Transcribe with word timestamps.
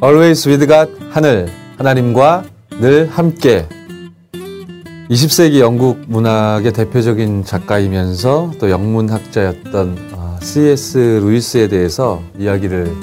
Always 0.00 0.48
with 0.48 0.66
God 0.68 0.96
하늘 1.10 1.48
하나님과 1.76 2.44
늘 2.80 3.08
함께 3.08 3.66
20세기 5.10 5.58
영국 5.58 6.02
문학의 6.06 6.72
대표적인 6.72 7.44
작가이면서 7.44 8.52
또 8.60 8.70
영문학자였던 8.70 10.10
어, 10.12 10.38
C.S. 10.40 11.20
루이스에 11.24 11.66
대해서 11.66 12.22
이야기를 12.38 12.94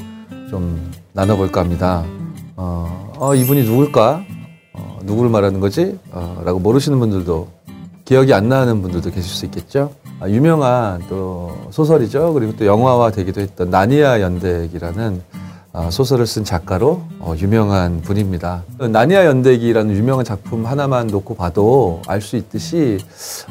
좀 0.49 0.89
나눠볼까 1.11 1.59
합니다. 1.59 2.05
어, 2.55 3.11
어, 3.17 3.35
이분이 3.35 3.63
누굴까? 3.63 4.23
어, 4.73 4.99
누구를 5.03 5.29
말하는 5.29 5.59
거지? 5.59 5.99
어, 6.11 6.41
라고 6.45 6.59
모르시는 6.59 6.97
분들도 6.99 7.49
기억이 8.05 8.33
안 8.33 8.47
나는 8.47 8.81
분들도 8.81 9.09
계실 9.09 9.23
수 9.23 9.43
있겠죠. 9.45 9.91
아, 10.21 10.29
유명한 10.29 11.03
또 11.09 11.57
소설이죠. 11.71 12.33
그리고 12.33 12.55
또 12.55 12.65
영화화 12.65 13.11
되기도 13.11 13.41
했던 13.41 13.69
나니아 13.69 14.21
연대기라는 14.21 15.21
아, 15.33 15.44
소설을 15.91 16.25
쓴 16.25 16.43
작가로 16.45 17.01
어, 17.19 17.33
유명한 17.37 18.01
분입니다. 18.01 18.63
나니아 18.79 19.25
연대기라는 19.25 19.93
유명한 19.95 20.23
작품 20.23 20.65
하나만 20.65 21.07
놓고 21.07 21.35
봐도 21.35 22.01
알 22.07 22.21
수 22.21 22.37
있듯이 22.37 22.97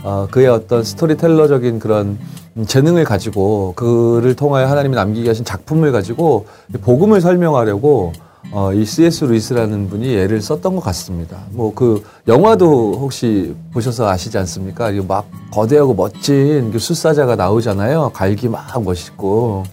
어, 0.02 0.26
그의 0.30 0.48
어떤 0.48 0.82
스토리텔러적인 0.84 1.78
그런 1.78 2.18
재능을 2.66 3.04
가지고 3.04 3.74
그를 3.76 4.34
통하여 4.34 4.66
하나님이 4.66 4.94
남기게 4.94 5.28
하신 5.28 5.44
작품을 5.44 5.92
가지고 5.92 6.46
복음을 6.82 7.20
설명하려고 7.20 8.12
어, 8.52 8.72
이 8.72 8.84
C.S. 8.84 9.24
루이스라는 9.24 9.88
분이 9.90 10.16
애를 10.16 10.40
썼던 10.40 10.76
것 10.76 10.80
같습니다. 10.82 11.38
뭐 11.50 11.72
그 11.74 12.02
영화도 12.28 12.98
혹시 13.00 13.54
보셔서 13.72 14.08
아시지 14.08 14.38
않습니까? 14.38 14.90
막 15.06 15.26
거대하고 15.50 15.94
멋진 15.94 16.70
그 16.72 16.78
술사자가 16.78 17.36
나오잖아요. 17.36 18.12
갈기 18.14 18.48
막 18.48 18.82
멋있고 18.82 19.64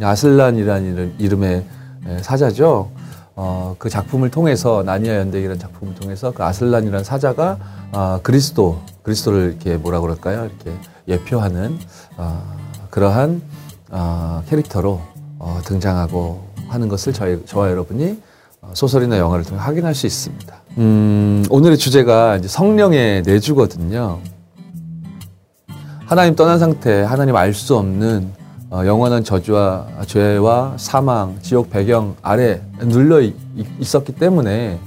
아슬란이라는 0.00 1.14
이름의 1.18 1.50
예, 1.50 1.77
사자죠. 2.22 2.90
어, 3.40 3.76
그 3.78 3.88
작품을 3.88 4.30
통해서 4.30 4.82
나니아 4.84 5.14
연대기라는 5.16 5.60
작품을 5.60 5.94
통해서 5.94 6.32
그 6.32 6.42
아슬란이라는 6.42 7.04
사자가 7.04 7.58
어, 7.92 8.18
그리스도 8.22 8.80
그리스도를 9.04 9.50
이렇게 9.50 9.76
뭐라 9.76 10.00
그럴까요? 10.00 10.46
이렇게 10.46 10.72
예표하는 11.06 11.78
어, 12.16 12.42
그러한 12.90 13.40
어, 13.90 14.42
캐릭터로 14.48 15.00
어, 15.38 15.60
등장하고 15.64 16.48
하는 16.68 16.88
것을 16.88 17.12
저희, 17.12 17.44
저와 17.46 17.70
여러분이 17.70 18.20
어, 18.60 18.70
소설이나 18.74 19.18
영화를 19.18 19.44
통해 19.44 19.60
확인할 19.60 19.94
수 19.94 20.06
있습니다. 20.06 20.54
음, 20.78 21.44
오늘의 21.48 21.78
주제가 21.78 22.36
이제 22.36 22.48
성령의 22.48 23.22
내주거든요. 23.22 24.18
하나님 26.06 26.34
떠난 26.34 26.58
상태, 26.58 27.02
하나님 27.02 27.36
알 27.36 27.54
수 27.54 27.76
없는 27.76 28.32
어, 28.70 28.84
영원한 28.84 29.24
저주와 29.24 29.86
죄와 30.06 30.74
사망, 30.76 31.38
지옥 31.40 31.70
배경 31.70 32.16
아래 32.20 32.60
눌려 32.80 33.22
있었기 33.80 34.12
때문에 34.12 34.78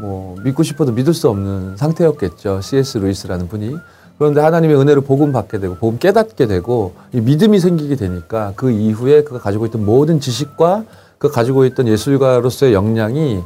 뭐 0.00 0.36
믿고 0.42 0.62
싶어도 0.62 0.92
믿을 0.92 1.12
수 1.12 1.28
없는 1.28 1.76
상태였겠죠. 1.76 2.62
C.S. 2.62 2.98
루이스라는 2.98 3.48
분이. 3.48 3.76
그런데 4.18 4.40
하나님의 4.40 4.76
은혜를 4.80 5.02
복음 5.02 5.32
받게 5.32 5.58
되고 5.58 5.76
복음 5.76 5.98
깨닫게 5.98 6.46
되고 6.46 6.94
믿음이 7.12 7.60
생기게 7.60 7.96
되니까 7.96 8.52
그 8.56 8.70
이후에 8.70 9.22
그가 9.22 9.38
가지고 9.38 9.66
있던 9.66 9.84
모든 9.84 10.20
지식과 10.20 10.84
그 11.18 11.30
가지고 11.30 11.66
있던 11.66 11.86
예술가로서의 11.86 12.72
역량이 12.72 13.42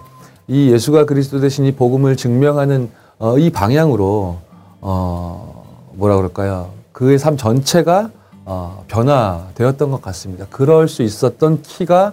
이 0.49 0.71
예수가 0.71 1.07
그리스도 1.07 1.41
대신 1.41 1.65
이 1.65 1.73
복음을 1.73 2.17
증명하는 2.17 2.91
어, 3.19 3.39
이 3.39 3.51
방향으로 3.51 4.39
어, 4.81 5.93
뭐라 5.95 6.17
그럴까요? 6.17 6.71
그의 6.93 7.19
삶 7.19 7.37
전체가 7.37 8.11
어, 8.45 8.85
변화되었던 8.89 9.91
것 9.91 10.03
같습니다. 10.03 10.47
그럴 10.51 10.89
수 10.89 11.03
있었던 11.03 11.63
키가 11.63 12.13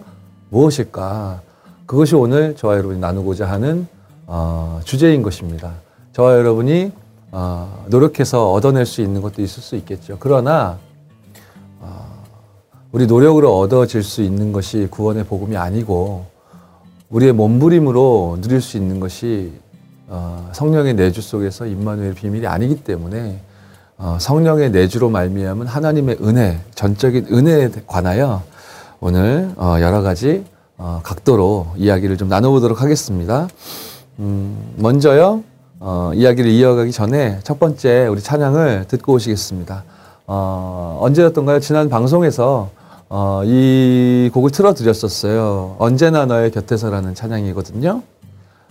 무엇일까? 0.50 1.42
그것이 1.86 2.16
오늘 2.16 2.56
저와 2.56 2.76
여러분이 2.78 3.00
나누고자 3.00 3.50
하는 3.50 3.88
어, 4.28 4.80
주제인 4.84 5.24
것입니다. 5.24 5.74
저와 6.14 6.36
여러분이 6.36 6.92
어, 7.32 7.86
노력해서 7.90 8.52
얻어낼 8.52 8.86
수 8.86 9.02
있는 9.02 9.22
것도 9.22 9.42
있을 9.42 9.62
수 9.64 9.76
있겠죠. 9.76 10.18
그러나 10.20 10.78
어, 11.80 12.24
우리 12.92 13.08
노력으로 13.08 13.58
얻어질 13.60 14.04
수 14.04 14.22
있는 14.22 14.52
것이 14.52 14.88
구원의 14.90 15.26
복음이 15.26 15.58
아니고 15.58 16.26
우리의 17.10 17.34
몸부림으로 17.34 18.38
누릴 18.42 18.62
수 18.62 18.78
있는 18.78 19.00
것이 19.00 19.52
어, 20.08 20.50
성령의 20.54 20.96
내주 20.96 21.22
속에서 21.22 21.66
임마누엘 21.66 22.14
비밀이 22.14 22.46
아니기 22.46 22.84
때문에 22.84 23.20
어, 23.30 23.49
성령의 24.20 24.72
내주로 24.72 25.10
말미암은 25.10 25.68
하나님의 25.68 26.18
은혜, 26.22 26.60
전적인 26.74 27.28
은혜에 27.32 27.70
관하여 27.86 28.42
오늘 29.02 29.52
어, 29.58 29.76
여러 29.82 30.02
가지 30.02 30.46
어, 30.78 31.02
각도로 31.04 31.68
이야기를 31.76 32.18
좀 32.18 32.30
나눠보도록 32.30 32.82
하겠습니다. 32.82 33.48
음, 34.20 34.74
먼저요, 34.78 35.44
어, 35.80 36.12
이야기를 36.14 36.50
이어가기 36.50 36.92
전에 36.92 37.40
첫 37.44 37.60
번째 37.60 38.08
우리 38.08 38.22
찬양을 38.22 38.86
듣고 38.88 39.14
오시겠습니다. 39.14 39.84
어, 40.28 41.00
언제였던가요? 41.02 41.60
지난 41.60 41.90
방송에서 41.90 42.70
어, 43.10 43.42
이 43.44 44.30
곡을 44.34 44.52
틀어드렸었어요. 44.52 45.76
언제나 45.80 46.26
너의 46.26 46.52
곁에서라는 46.52 47.16
찬양이거든요. 47.16 48.02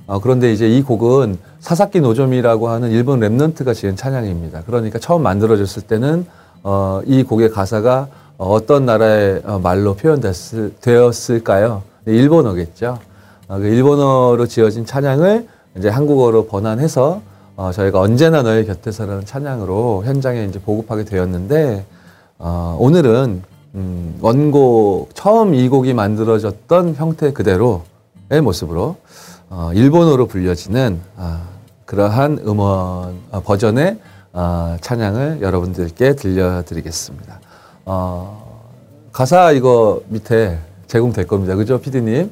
어, 0.09 0.19
그런데 0.21 0.53
이제 0.53 0.67
이 0.67 0.83
곡은 0.83 1.39
사사키 1.61 2.01
노조미라고 2.01 2.71
하는 2.71 2.91
일본 2.91 3.21
랩넌트가 3.21 3.75
지은 3.75 3.95
찬양입니다. 3.95 4.63
그러니까 4.65 4.99
처음 4.99 5.23
만들어졌을 5.23 5.83
때는 5.83 6.27
어, 6.63 7.03
이 7.05 7.23
곡의 7.23 7.51
가사가 7.51 8.09
어떤 8.39 8.87
나라의 8.87 9.43
어, 9.45 9.59
말로 9.59 9.95
표현되었을까요? 9.97 11.83
네, 12.05 12.15
일본어겠죠. 12.15 12.99
어, 13.49 13.59
그 13.59 13.67
일본어로 13.67 14.47
지어진 14.47 14.87
찬양을 14.87 15.47
이제 15.77 15.91
한국어로 15.91 16.47
번안해서 16.47 17.21
어, 17.57 17.71
저희가 17.73 18.01
언제나 18.01 18.41
너의 18.41 18.65
곁에서라는 18.65 19.27
찬양으로 19.27 20.05
현장에 20.07 20.47
이제 20.47 20.59
보급하게 20.59 21.05
되었는데 21.05 21.85
어, 22.39 22.79
오늘은 22.81 23.43
음, 23.75 24.19
원곡 24.23 25.15
처음 25.15 25.55
이 25.55 25.69
곡이 25.69 25.93
만들어졌던 25.93 26.95
형태 26.95 27.31
그대로의 27.35 28.41
모습으로 28.43 28.97
어, 29.51 29.71
일본어로 29.75 30.27
불려지는 30.27 31.01
어, 31.17 31.41
그러한 31.87 32.41
음원 32.47 33.19
어, 33.31 33.41
버전의 33.45 33.99
어, 34.33 34.77
찬양을 34.81 35.41
여러분들께 35.41 36.15
들려드리겠습니다. 36.17 37.41
어, 37.87 38.61
가사 39.13 39.53
이거 39.53 40.03
밑에 40.09 40.59
제공될 40.87 41.27
겁니다. 41.27 41.55
그죠, 41.57 41.81
피디님? 41.81 42.31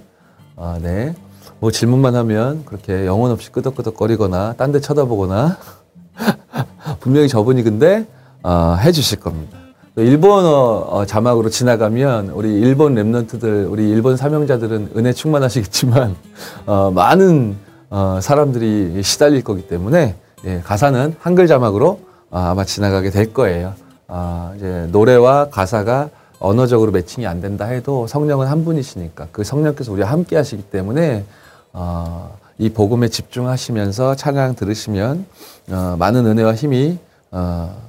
아, 0.56 0.78
네. 0.81 1.15
뭐 1.59 1.71
질문만 1.71 2.15
하면 2.16 2.65
그렇게 2.66 3.06
영혼 3.06 3.31
없이 3.31 3.50
끄덕끄덕거리거나 3.50 4.54
딴 4.59 4.72
데 4.72 4.81
쳐다보거나 4.81 5.56
분명히 7.00 7.28
저분이 7.28 7.62
근데 7.62 8.06
어, 8.43 8.77
해주실 8.78 9.21
겁니다. 9.21 9.59
일본어 9.99 10.87
어, 10.91 11.07
자막으로 11.07 11.49
지나가면 11.49 12.29
우리 12.29 12.53
일본 12.61 12.95
랩런트들, 12.97 13.71
우리 13.71 13.89
일본 13.89 14.19
사명자들은 14.19 14.91
은혜 14.95 15.15
충만하시겠지만 15.15 16.15
어, 16.67 16.91
많은 16.95 17.57
어, 17.89 18.19
사람들이 18.21 19.03
시달릴 19.03 19.43
거기 19.43 19.67
때문에 19.67 20.15
예, 20.45 20.61
가사는 20.61 21.17
한글 21.19 21.47
자막으로 21.47 22.01
어, 22.31 22.39
아마 22.39 22.65
지나가게 22.65 23.09
될 23.09 23.33
거예요. 23.33 23.73
어, 24.07 24.53
이제 24.57 24.87
노래와 24.93 25.49
가사가 25.49 26.11
언어적으로 26.41 26.93
매칭이 26.93 27.27
안 27.27 27.41
된다 27.41 27.65
해도 27.65 28.07
성령은 28.07 28.49
한 28.49 28.67
분이시니까 28.67 29.28
그 29.33 29.45
성령께서 29.45 29.93
우리와 29.93 30.11
함께 30.11 30.37
하시기 30.37 30.65
때문에 30.65 31.25
어, 31.73 32.37
이 32.59 32.69
복음에 32.69 33.09
집중하시면서 33.09 34.15
찬양 34.16 34.57
들으시면 34.57 35.25
어, 35.71 35.97
많은 35.98 36.27
은혜와 36.27 36.54
힘이 36.54 36.98
어, 37.31 37.39
어, 37.39 37.85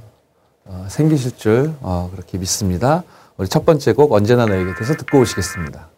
생기실 0.88 1.38
줄 1.38 1.74
어, 1.82 2.10
그렇게 2.12 2.38
믿습니다. 2.38 3.04
우리 3.38 3.48
첫 3.48 3.66
번째 3.66 3.94
곡 3.94 4.12
언제나 4.12 4.46
너에게 4.46 4.74
대해서 4.74 4.94
듣고 4.96 5.20
오시겠습니다. 5.20 5.97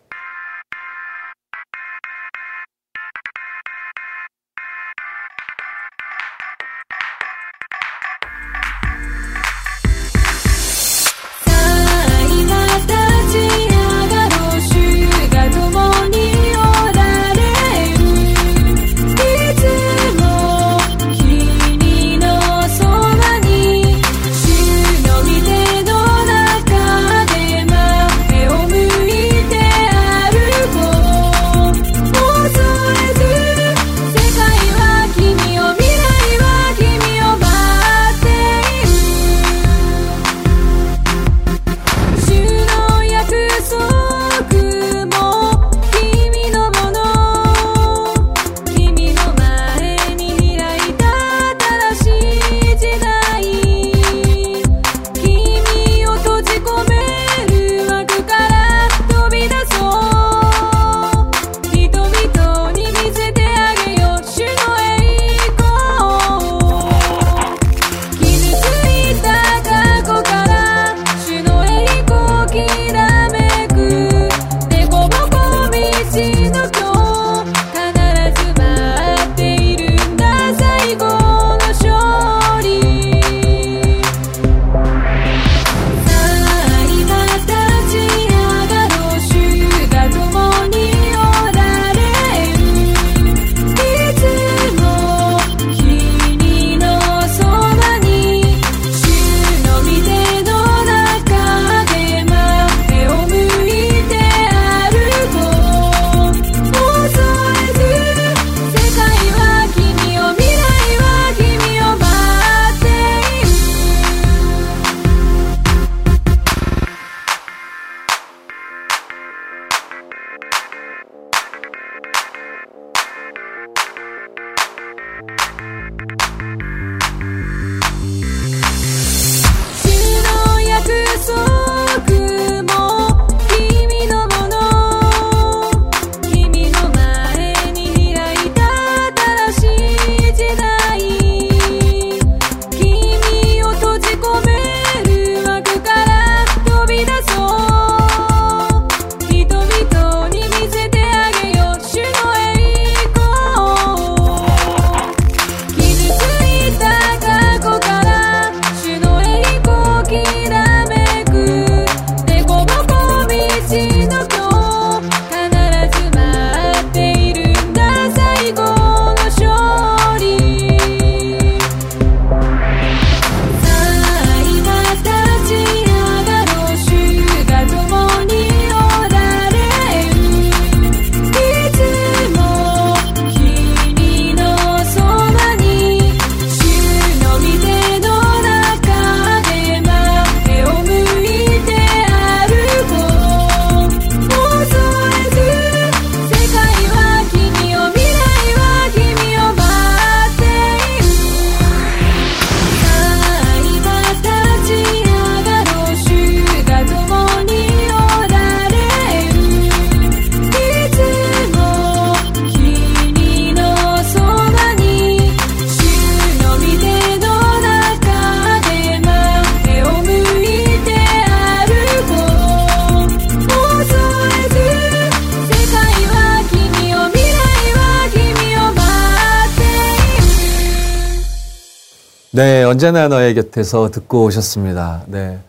언제나 232.70 233.08
너의 233.08 233.34
곁에서 233.34 233.90
듣고 233.90 234.26
오셨습니다. 234.26 235.02
네. 235.08 235.40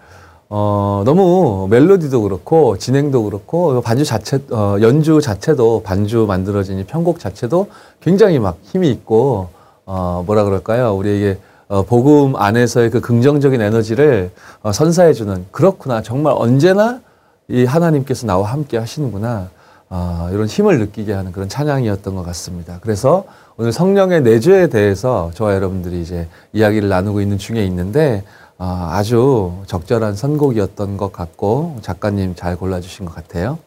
어, 0.49 1.03
너무 1.05 1.69
멜로디도 1.69 2.23
그렇고, 2.23 2.79
진행도 2.79 3.25
그렇고, 3.25 3.83
반주 3.83 4.07
자체, 4.07 4.39
어, 4.51 4.79
연주 4.81 5.21
자체도, 5.21 5.83
반주 5.83 6.25
만들어진 6.27 6.79
이 6.79 6.85
편곡 6.85 7.19
자체도 7.21 7.69
굉장히 8.01 8.39
막 8.39 8.57
힘이 8.63 8.91
있고, 8.91 9.51
어, 9.85 10.25
뭐라 10.25 10.45
그럴까요? 10.45 10.95
우리에게 10.95 11.39
어, 11.69 11.83
복음 11.83 12.37
안에서의 12.37 12.89
그 12.91 13.03
긍정적인 13.03 13.61
에너지를 13.61 14.31
어, 14.63 14.73
선사해주는, 14.73 15.49
그렇구나. 15.51 16.01
정말 16.01 16.33
언제나 16.35 17.01
이 17.49 17.67
하나님께서 17.67 18.27
나와 18.27 18.51
함께 18.51 18.79
하시는구나. 18.79 19.51
어, 19.91 20.29
이런 20.33 20.47
힘을 20.47 20.79
느끼게 20.79 21.13
하는 21.13 21.33
그런 21.33 21.49
찬양이었던 21.49 22.15
것 22.15 22.23
같습니다. 22.23 22.79
그래서 22.81 23.25
오늘 23.57 23.73
성령의 23.73 24.23
내주에 24.23 24.69
대해서 24.69 25.33
저와 25.35 25.55
여러분들이 25.55 26.01
이제 26.01 26.29
이야기를 26.53 26.89
나누고 26.89 27.21
있는 27.21 27.39
중에 27.39 27.65
있는데 27.67 28.25
어, 28.57 28.89
아주 28.93 29.53
적절한 29.67 30.15
선곡이었던 30.15 30.97
것 30.97 31.13
같고 31.13 31.79
작가님 31.83 32.37
잘 32.37 32.57
골라주신 32.57 33.05
것 33.05 33.15
같아요. 33.15 33.59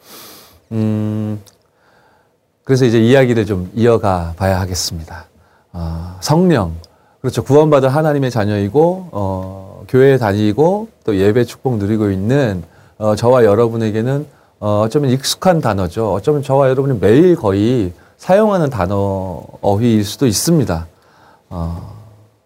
음, 0.72 1.42
그래서 2.64 2.86
이제 2.86 3.02
이야기를 3.02 3.46
좀 3.46 3.70
이어가 3.76 4.34
봐야 4.38 4.62
하겠습니다. 4.62 5.26
어, 5.74 6.18
성령 6.22 6.74
그렇죠 7.20 7.44
구원받은 7.44 7.90
하나님의 7.90 8.32
자녀이고 8.32 9.10
어, 9.12 9.84
교회에 9.90 10.18
다니고 10.18 10.88
또 11.04 11.18
예배 11.18 11.44
축복 11.44 11.78
누리고 11.78 12.12
있는 12.12 12.64
어, 12.98 13.16
저와 13.16 13.44
여러분에게는 13.44 14.26
어, 14.64 14.80
어쩌면 14.80 15.12
익숙한 15.12 15.60
단어죠. 15.60 16.14
어쩌면 16.14 16.42
저와 16.42 16.70
여러분이 16.70 16.98
매일 17.02 17.36
거의 17.36 17.92
사용하는 18.16 18.70
단어 18.70 19.44
어휘일 19.60 20.06
수도 20.06 20.26
있습니다. 20.26 20.88
어, 21.50 21.94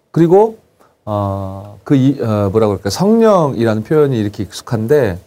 그리고 0.09 0.57
어, 1.05 1.77
그 1.83 1.95
이, 1.95 2.19
어, 2.19 2.49
뭐라 2.49 2.65
그럴까 2.69 2.89
성령이라는 2.89 3.83
표현이 3.83 4.17
이렇게 4.17 4.41
익숙한데 4.41 5.19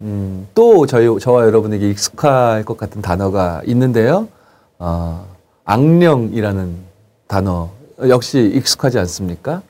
음, 0.00 0.48
또 0.52 0.86
저희 0.86 1.06
저와 1.20 1.46
여러분에게 1.46 1.88
익숙할 1.90 2.64
것 2.64 2.76
같은 2.76 3.02
단어가 3.02 3.62
있는데요. 3.64 4.26
어, 4.80 5.24
악령이라는 5.64 6.76
단어 7.28 7.70
역시 8.08 8.50
익숙하지 8.52 8.98
않습니까? 8.98 9.62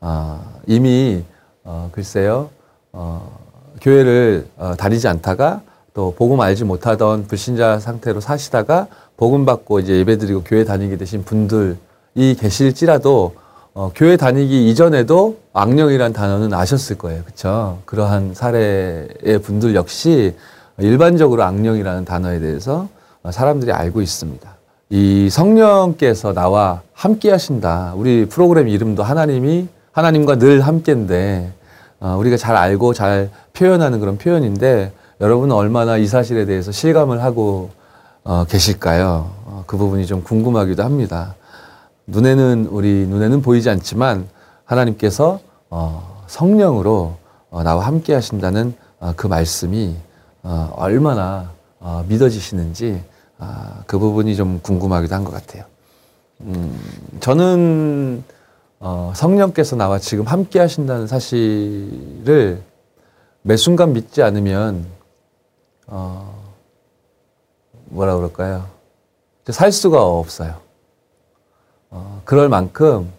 어, 0.00 0.58
이미 0.66 1.22
어, 1.62 1.90
글쎄요 1.92 2.50
어, 2.90 3.38
교회를 3.80 4.48
어, 4.56 4.74
다니지 4.76 5.06
않다가 5.06 5.60
또 5.94 6.14
복음 6.16 6.40
알지 6.40 6.64
못하던 6.64 7.26
불신자 7.26 7.78
상태로 7.78 8.20
사시다가 8.20 8.86
복음 9.16 9.44
받고 9.44 9.80
이제 9.80 9.98
예배드리고 9.98 10.42
교회 10.44 10.64
다니게 10.64 10.96
되신 10.96 11.24
분들이 11.24 11.76
계실지라도 12.14 13.34
어, 13.74 13.90
교회 13.94 14.16
다니기 14.16 14.70
이전에도 14.70 15.38
악령이란 15.52 16.12
단어는 16.12 16.52
아셨을 16.52 16.98
거예요. 16.98 17.22
그렇죠? 17.22 17.78
그러한 17.86 18.34
사례의 18.34 19.40
분들 19.42 19.74
역시 19.74 20.34
일반적으로 20.78 21.42
악령이라는 21.42 22.04
단어에 22.04 22.38
대해서 22.38 22.88
사람들이 23.30 23.72
알고 23.72 24.02
있습니다. 24.02 24.50
이 24.90 25.30
성령께서 25.30 26.34
나와 26.34 26.82
함께 26.92 27.30
하신다. 27.30 27.94
우리 27.96 28.26
프로그램 28.26 28.68
이름도 28.68 29.02
하나님이 29.02 29.68
하나님과 29.92 30.36
늘 30.36 30.60
함께인데 30.60 31.52
어, 32.00 32.16
우리가 32.18 32.36
잘 32.36 32.56
알고 32.56 32.92
잘 32.92 33.30
표현하는 33.54 34.00
그런 34.00 34.18
표현인데 34.18 34.92
여러분은 35.22 35.54
얼마나 35.54 35.98
이 35.98 36.06
사실에 36.08 36.46
대해서 36.46 36.72
실감을 36.72 37.22
하고 37.22 37.70
어, 38.24 38.44
계실까요? 38.44 39.30
어, 39.46 39.64
그 39.68 39.76
부분이 39.76 40.04
좀 40.06 40.24
궁금하기도 40.24 40.82
합니다. 40.82 41.36
눈에는 42.08 42.66
우리 42.68 43.06
눈에는 43.06 43.40
보이지 43.40 43.70
않지만 43.70 44.26
하나님께서 44.64 45.38
어, 45.70 46.24
성령으로 46.26 47.14
어, 47.50 47.62
나와 47.62 47.86
함께 47.86 48.14
하신다는 48.14 48.74
어, 48.98 49.12
그 49.14 49.28
말씀이 49.28 49.94
어, 50.42 50.72
얼마나 50.74 51.52
어, 51.78 52.04
믿어지시는지 52.08 53.00
아, 53.38 53.82
그 53.86 54.00
부분이 54.00 54.34
좀 54.34 54.58
궁금하기도 54.60 55.14
한 55.14 55.22
것 55.22 55.32
같아요. 55.32 55.62
음, 56.40 56.76
저는 57.20 58.24
어, 58.80 59.12
성령께서 59.14 59.76
나와 59.76 60.00
지금 60.00 60.24
함께 60.26 60.58
하신다는 60.58 61.06
사실을 61.06 62.60
매 63.42 63.56
순간 63.56 63.92
믿지 63.92 64.20
않으면 64.24 64.84
어, 65.86 66.52
뭐라 67.86 68.16
그럴까요? 68.16 68.66
살 69.48 69.72
수가 69.72 70.04
없어요. 70.04 70.54
어, 71.90 72.22
그럴 72.24 72.48
만큼 72.48 73.10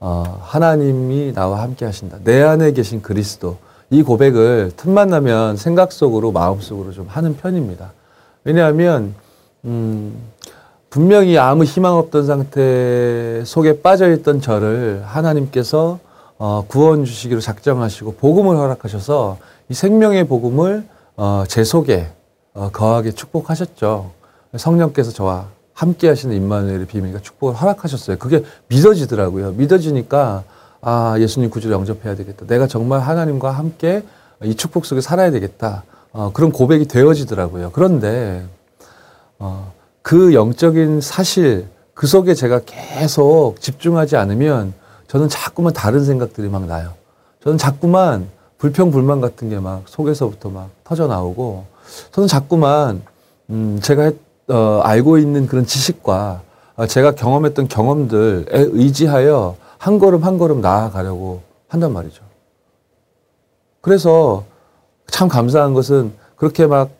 어, 0.00 0.40
하나님이 0.42 1.32
나와 1.32 1.62
함께 1.62 1.84
하신다. 1.84 2.18
내 2.24 2.42
안에 2.42 2.72
계신 2.72 3.02
그리스도. 3.02 3.58
이 3.90 4.02
고백을 4.02 4.72
틈만 4.76 5.08
나면 5.08 5.56
생각 5.56 5.92
속으로 5.92 6.32
마음 6.32 6.60
속으로 6.60 6.92
좀 6.92 7.06
하는 7.08 7.36
편입니다. 7.36 7.92
왜냐하면 8.42 9.14
음, 9.64 10.16
분명히 10.88 11.38
아무 11.38 11.64
희망 11.64 11.96
없던 11.96 12.26
상태 12.26 13.42
속에 13.44 13.80
빠져 13.80 14.10
있던 14.12 14.40
저를 14.40 15.02
하나님께서 15.04 15.98
어, 16.38 16.64
구원 16.66 17.04
주시기로 17.04 17.40
작정하시고 17.40 18.14
복음을 18.14 18.56
허락하셔서 18.56 19.38
이 19.68 19.74
생명의 19.74 20.26
복음을 20.26 20.84
어, 21.16 21.44
제 21.48 21.64
속에 21.64 22.10
어, 22.54 22.70
거하게 22.72 23.12
축복하셨죠. 23.12 24.10
성령께서 24.56 25.10
저와 25.12 25.46
함께 25.72 26.08
하시는 26.08 26.34
임마누엘의 26.36 26.86
비밀과 26.86 27.20
축복을 27.20 27.54
허락하셨어요. 27.54 28.18
그게 28.18 28.44
믿어지더라고요. 28.68 29.52
믿어지니까 29.52 30.44
아 30.80 31.14
예수님 31.18 31.48
구주를 31.50 31.74
영접해야 31.74 32.14
되겠다. 32.16 32.46
내가 32.46 32.66
정말 32.66 33.00
하나님과 33.00 33.50
함께 33.50 34.02
이 34.42 34.54
축복 34.54 34.84
속에 34.84 35.00
살아야 35.00 35.30
되겠다. 35.30 35.84
어, 36.12 36.30
그런 36.32 36.52
고백이 36.52 36.86
되어지더라고요. 36.86 37.70
그런데 37.72 38.44
어, 39.38 39.72
그 40.02 40.34
영적인 40.34 41.00
사실 41.00 41.66
그 41.94 42.06
속에 42.06 42.34
제가 42.34 42.60
계속 42.66 43.54
집중하지 43.60 44.16
않으면 44.16 44.74
저는 45.08 45.28
자꾸만 45.28 45.72
다른 45.72 46.04
생각들이 46.04 46.48
막 46.48 46.66
나요. 46.66 46.92
저는 47.42 47.58
자꾸만 47.58 48.28
불평 48.58 48.90
불만 48.90 49.20
같은 49.20 49.48
게 49.48 49.58
막 49.58 49.82
속에서부터 49.86 50.50
막 50.50 50.68
터져 50.92 51.06
나오고 51.06 51.64
저는 52.12 52.28
자꾸만 52.28 53.02
음 53.48 53.80
제가 53.82 54.02
했, 54.02 54.16
어, 54.48 54.80
알고 54.82 55.18
있는 55.18 55.46
그런 55.46 55.64
지식과 55.64 56.42
어, 56.76 56.86
제가 56.86 57.12
경험했던 57.12 57.68
경험들에 57.68 58.44
의지하여 58.50 59.56
한 59.78 59.98
걸음 59.98 60.24
한 60.24 60.36
걸음 60.36 60.60
나아가려고 60.60 61.40
한단 61.68 61.92
말이죠. 61.92 62.22
그래서 63.80 64.44
참 65.06 65.28
감사한 65.28 65.72
것은 65.74 66.12
그렇게 66.36 66.66
막 66.66 66.90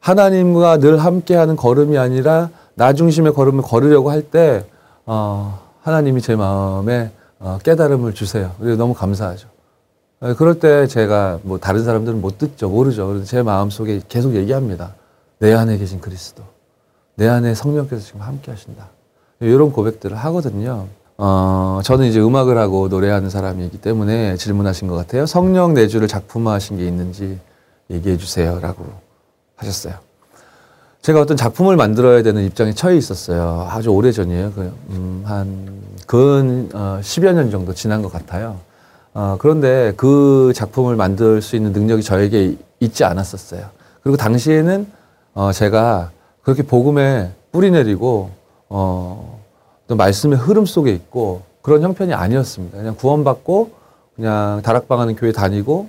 하나님과 0.00 0.78
늘 0.78 0.98
함께하는 0.98 1.54
걸음이 1.54 1.96
아니라 1.98 2.50
나 2.74 2.92
중심의 2.92 3.34
걸음을 3.34 3.62
걸으려고 3.62 4.10
할때 4.10 4.64
어, 5.06 5.60
하나님이 5.82 6.20
제 6.22 6.34
마음에 6.34 7.12
어, 7.38 7.58
깨달음을 7.62 8.14
주세요. 8.14 8.52
너무 8.58 8.94
감사하죠. 8.94 9.51
어, 10.22 10.34
그럴 10.34 10.60
때 10.60 10.86
제가 10.86 11.40
뭐 11.42 11.58
다른 11.58 11.82
사람들은 11.82 12.20
못 12.20 12.38
듣죠, 12.38 12.68
모르죠. 12.68 13.24
제 13.24 13.42
마음 13.42 13.70
속에 13.70 14.00
계속 14.08 14.36
얘기합니다. 14.36 14.94
내 15.40 15.52
안에 15.52 15.76
계신 15.78 16.00
그리스도, 16.00 16.44
내 17.16 17.26
안에 17.26 17.54
성령께서 17.54 18.00
지금 18.00 18.20
함께 18.22 18.52
하신다. 18.52 18.88
이런 19.40 19.72
고백들을 19.72 20.16
하거든요. 20.16 20.86
어, 21.18 21.80
저는 21.82 22.06
이제 22.06 22.20
음악을 22.20 22.56
하고 22.56 22.86
노래하는 22.86 23.30
사람이기 23.30 23.78
때문에 23.78 24.36
질문하신 24.36 24.86
것 24.86 24.94
같아요. 24.94 25.26
성령 25.26 25.74
내주를 25.74 26.06
작품화하신 26.06 26.78
게 26.78 26.86
있는지 26.86 27.40
얘기해 27.90 28.16
주세요라고 28.16 28.84
하셨어요. 29.56 29.94
제가 31.02 31.20
어떤 31.20 31.36
작품을 31.36 31.76
만들어야 31.76 32.22
되는 32.22 32.44
입장에 32.44 32.72
처해 32.72 32.96
있었어요. 32.96 33.66
아주 33.68 33.90
오래 33.90 34.12
전이에요. 34.12 34.52
그, 34.52 34.72
음, 34.90 35.22
한, 35.26 35.82
근, 36.06 36.70
어, 36.74 37.00
10여 37.02 37.32
년 37.32 37.50
정도 37.50 37.74
지난 37.74 38.02
것 38.02 38.12
같아요. 38.12 38.60
어, 39.14 39.36
그런데 39.38 39.92
그 39.96 40.52
작품을 40.54 40.96
만들 40.96 41.42
수 41.42 41.56
있는 41.56 41.72
능력이 41.72 42.02
저에게 42.02 42.56
있지 42.80 43.04
않았었어요. 43.04 43.66
그리고 44.02 44.16
당시에는, 44.16 44.86
어, 45.34 45.52
제가 45.52 46.10
그렇게 46.42 46.62
복음에 46.62 47.32
뿌리 47.52 47.70
내리고, 47.70 48.30
어, 48.68 49.40
또 49.86 49.96
말씀의 49.96 50.38
흐름 50.38 50.64
속에 50.64 50.92
있고, 50.92 51.42
그런 51.60 51.82
형편이 51.82 52.14
아니었습니다. 52.14 52.78
그냥 52.78 52.96
구원받고, 52.96 53.70
그냥 54.16 54.62
다락방 54.62 54.98
하는 54.98 55.14
교회 55.14 55.32
다니고, 55.32 55.88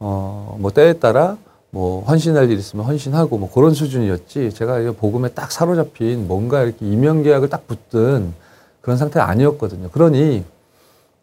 어, 0.00 0.56
뭐 0.58 0.70
때에 0.70 0.94
따라 0.94 1.36
뭐 1.70 2.04
헌신할 2.04 2.50
일 2.50 2.58
있으면 2.58 2.84
헌신하고 2.84 3.36
뭐 3.36 3.50
그런 3.50 3.74
수준이었지 3.74 4.52
제가 4.52 4.92
복음에 4.92 5.28
딱 5.30 5.50
사로잡힌 5.50 6.28
뭔가 6.28 6.62
이렇게 6.62 6.86
이명계약을 6.86 7.48
딱 7.48 7.66
붙든 7.66 8.32
그런 8.80 8.96
상태가 8.96 9.28
아니었거든요. 9.28 9.88
그러니 9.90 10.44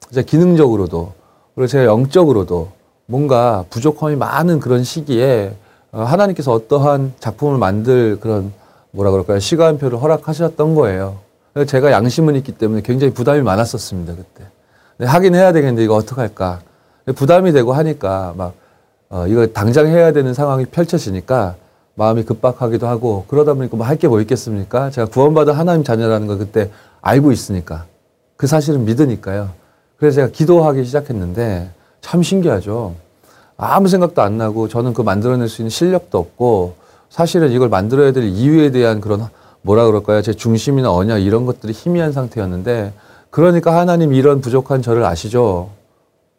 이제 0.10 0.24
기능적으로도 0.24 1.13
그리고 1.55 1.67
제가 1.67 1.86
영적으로도 1.86 2.70
뭔가 3.05 3.65
부족함이 3.70 4.15
많은 4.15 4.60
그런 4.60 4.84
시기에 4.84 5.53
어, 5.91 6.03
하나님께서 6.03 6.51
어떠한 6.53 7.13
작품을 7.20 7.58
만들 7.58 8.17
그런 8.20 8.53
뭐라 8.91 9.12
그럴까요 9.12 9.39
시간표를 9.39 10.01
허락하셨던 10.01 10.75
거예요. 10.75 11.17
제가 11.67 11.91
양심은 11.91 12.36
있기 12.38 12.53
때문에 12.53 12.81
굉장히 12.81 13.13
부담이 13.13 13.41
많았었습니다 13.41 14.13
그때. 14.15 14.46
하긴 15.05 15.36
해야 15.36 15.51
되겠는데 15.51 15.84
이거 15.84 15.96
어떡할까. 15.96 16.62
부담이 17.15 17.51
되고 17.51 17.74
하니까 17.74 18.34
막, 18.38 18.53
어, 19.10 19.27
이거 19.27 19.48
당장 19.48 19.88
해야 19.88 20.13
되는 20.13 20.34
상황이 20.34 20.63
펼쳐지니까 20.65 21.55
마음이 21.96 22.24
급박하기도 22.24 22.88
하고 22.88 23.25
그러다 23.27 23.53
보니까 23.53 23.75
뭐 23.75 23.86
할 23.86 23.98
게 23.98 24.08
뭐 24.08 24.22
있겠습니까? 24.22 24.89
제가 24.91 25.08
구원받은 25.08 25.53
하나님 25.53 25.84
자녀라는 25.84 26.27
걸 26.27 26.38
그때 26.38 26.70
알고 27.01 27.34
있으니까 27.34 27.86
그 28.38 28.48
사실은 28.48 28.86
믿으니까요. 28.86 29.50
그래서 30.01 30.15
제가 30.15 30.27
기도하기 30.29 30.84
시작했는데 30.84 31.70
참 32.01 32.24
신기하죠. 32.24 32.96
아무 33.55 33.88
생각도 33.88 34.24
안 34.24 34.36
나고 34.36 34.67
저는 34.67 34.96
그 34.96 35.03
만들어낼 35.03 35.48
수 35.48 35.62
있는 35.62 35.70
실력도 35.70 36.17
없고 36.17 36.74
사실은 37.12 37.51
이걸 37.51 37.70
만들어야 37.70 38.12
될 38.12 38.24
이유에 38.24 38.72
대한 38.72 39.00
그런 39.00 39.27
뭐라 39.62 39.86
그럴까요? 39.86 40.24
제 40.24 40.34
중심이나 40.34 40.91
언약 40.91 41.22
이런 41.22 41.46
것들이 41.46 41.72
희미한 41.72 42.13
상태였는데 42.13 42.93
그러니까 43.29 43.77
하나님 43.79 44.12
이런 44.15 44.41
부족한 44.41 44.81
저를 44.81 45.05
아시죠? 45.05 45.70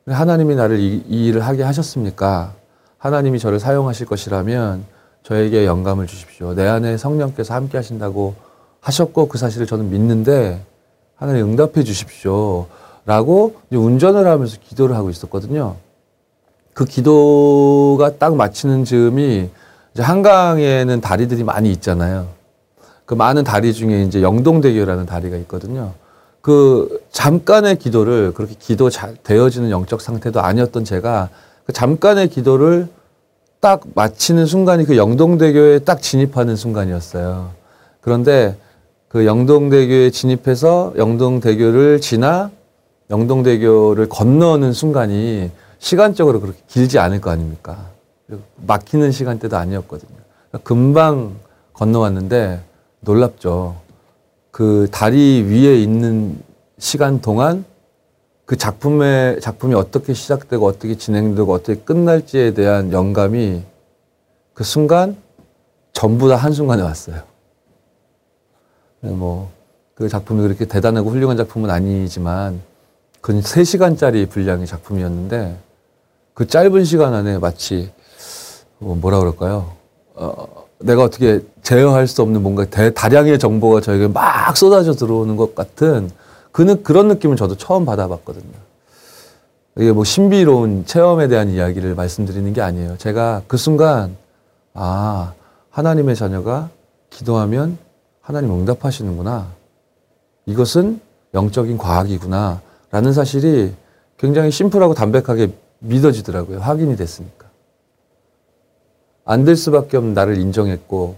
하나님이 0.09 0.57
나를 0.57 0.81
이, 0.81 1.04
이 1.09 1.26
일을 1.26 1.42
하게 1.47 1.62
하셨습니까? 1.62 2.54
하나님이 2.99 3.38
저를 3.38 3.61
사용하실 3.61 4.07
것이라면 4.07 4.85
저에게 5.23 5.66
영감을 5.66 6.09
주십시오. 6.09 6.54
내 6.54 6.66
안에 6.66 6.97
성령께서 6.97 7.54
함께 7.54 7.78
하신다고 7.78 8.35
하셨고 8.81 9.28
그 9.28 9.38
사실을 9.38 9.69
저는 9.69 9.88
믿는데 9.88 10.61
하나님 11.14 11.45
응답해 11.50 11.85
주십시오. 11.85 12.66
라고 13.04 13.56
운전을 13.71 14.26
하면서 14.26 14.56
기도를 14.62 14.97
하고 14.97 15.11
있었거든요. 15.11 15.76
그 16.75 16.85
기도가 16.85 18.16
딱 18.18 18.37
마치는 18.37 18.85
즈음이 18.85 19.50
한강에는 19.97 21.00
다리들이 21.00 21.44
많이 21.44 21.71
있잖아요. 21.73 22.28
그 23.04 23.14
많은 23.14 23.44
다리 23.44 23.75
중에 23.75 24.02
이제 24.04 24.23
영동대교라는 24.23 25.06
다리가 25.06 25.37
있거든요. 25.38 25.92
그 26.40 27.02
잠깐의 27.11 27.78
기도를 27.78 28.32
그렇게 28.35 28.54
기도 28.59 28.90
잘 28.90 29.16
되어지는 29.23 29.71
영적 29.71 30.00
상태도 30.00 30.40
아니었던 30.40 30.85
제가 30.85 31.28
그 31.66 31.73
잠깐의 31.73 32.28
기도를 32.28 32.88
딱 33.61 33.82
마치는 33.94 34.47
순간이 34.47 34.85
그 34.85 34.97
영동대교에 34.97 35.80
딱 35.80 36.02
진입하는 36.02 36.56
순간이었어요. 36.56 37.50
그런데 38.00 38.56
그 39.09 39.26
영동대교에 39.26 40.11
진입해서 40.11 40.94
영동대교를 40.97 42.00
지나 42.00 42.50
영동대교를 43.11 44.09
건너는 44.09 44.73
순간이 44.73 45.50
시간적으로 45.78 46.40
그렇게 46.40 46.59
길지 46.68 46.99
않을 46.99 47.21
거 47.21 47.30
아닙니까? 47.30 47.90
막히는 48.56 49.12
시간대도 49.12 49.56
아니었거든요. 49.56 50.16
금방 50.62 51.37
건너왔는데 51.73 52.62
놀랍죠. 53.00 53.76
그 54.50 54.88
다리 54.90 55.42
위에 55.42 55.82
있는 55.82 56.40
시간 56.78 57.21
동안 57.21 57.64
그 58.44 58.56
작품의 58.56 59.40
작품이 59.40 59.75
어떻게 59.75 60.14
시작되고 60.14 60.66
어떻게 60.66 60.97
진행되고 60.97 61.52
어떻게 61.52 61.80
끝날지에 61.80 62.54
대한 62.54 62.92
영감이 62.92 63.62
그 64.52 64.64
순간 64.64 65.16
전부 65.92 66.28
다 66.28 66.37
한순간에 66.37 66.82
왔어요. 66.82 67.23
뭐, 69.00 69.50
그 69.94 70.09
작품이 70.09 70.42
그렇게 70.42 70.64
대단하고 70.64 71.11
훌륭한 71.11 71.37
작품은 71.37 71.71
아니지만, 71.71 72.61
근 73.23 73.41
3시간짜리 73.41 74.29
분량의 74.29 74.67
작품이었는데, 74.67 75.57
그 76.35 76.47
짧은 76.47 76.85
시간 76.85 77.14
안에 77.14 77.38
마치, 77.38 77.93
뭐 78.79 78.97
뭐라 78.97 79.21
그럴까요? 79.21 79.73
어, 80.14 80.67
내가 80.81 81.05
어떻게 81.05 81.41
제어할 81.62 82.09
수 82.09 82.21
없는 82.23 82.43
뭔가 82.43 82.64
대다량의 82.64 83.38
정보가 83.38 83.81
저에게 83.81 84.09
막 84.09 84.57
쏟아져 84.57 84.93
들어오는 84.95 85.37
것 85.37 85.55
같은 85.55 86.11
그, 86.50 86.83
그런 86.83 87.07
느낌을 87.07 87.37
저도 87.37 87.57
처음 87.57 87.85
받아봤거든요. 87.85 88.52
이게 89.79 89.93
뭐 89.93 90.02
신비로운 90.02 90.85
체험에 90.85 91.29
대한 91.29 91.49
이야기를 91.49 91.95
말씀드리는 91.95 92.52
게 92.52 92.61
아니에요. 92.61 92.99
제가 92.99 93.43
그 93.47 93.57
순간, 93.57 94.17
아, 94.75 95.33
하나님의 95.71 96.17
자녀가 96.17 96.71
기도하면 97.09 97.79
하나님 98.21 98.50
응답하시는구나. 98.50 99.47
이것은 100.47 101.00
영적인 101.35 101.79
과학이구나. 101.79 102.61
라는 102.92 103.12
사실이 103.12 103.75
굉장히 104.18 104.52
심플하고 104.52 104.94
담백하게 104.94 105.52
믿어지더라고요. 105.80 106.61
확인이 106.61 106.94
됐으니까. 106.96 107.46
안 109.25 109.44
될 109.44 109.56
수밖에 109.56 109.96
없는 109.96 110.14
나를 110.14 110.37
인정했고, 110.38 111.16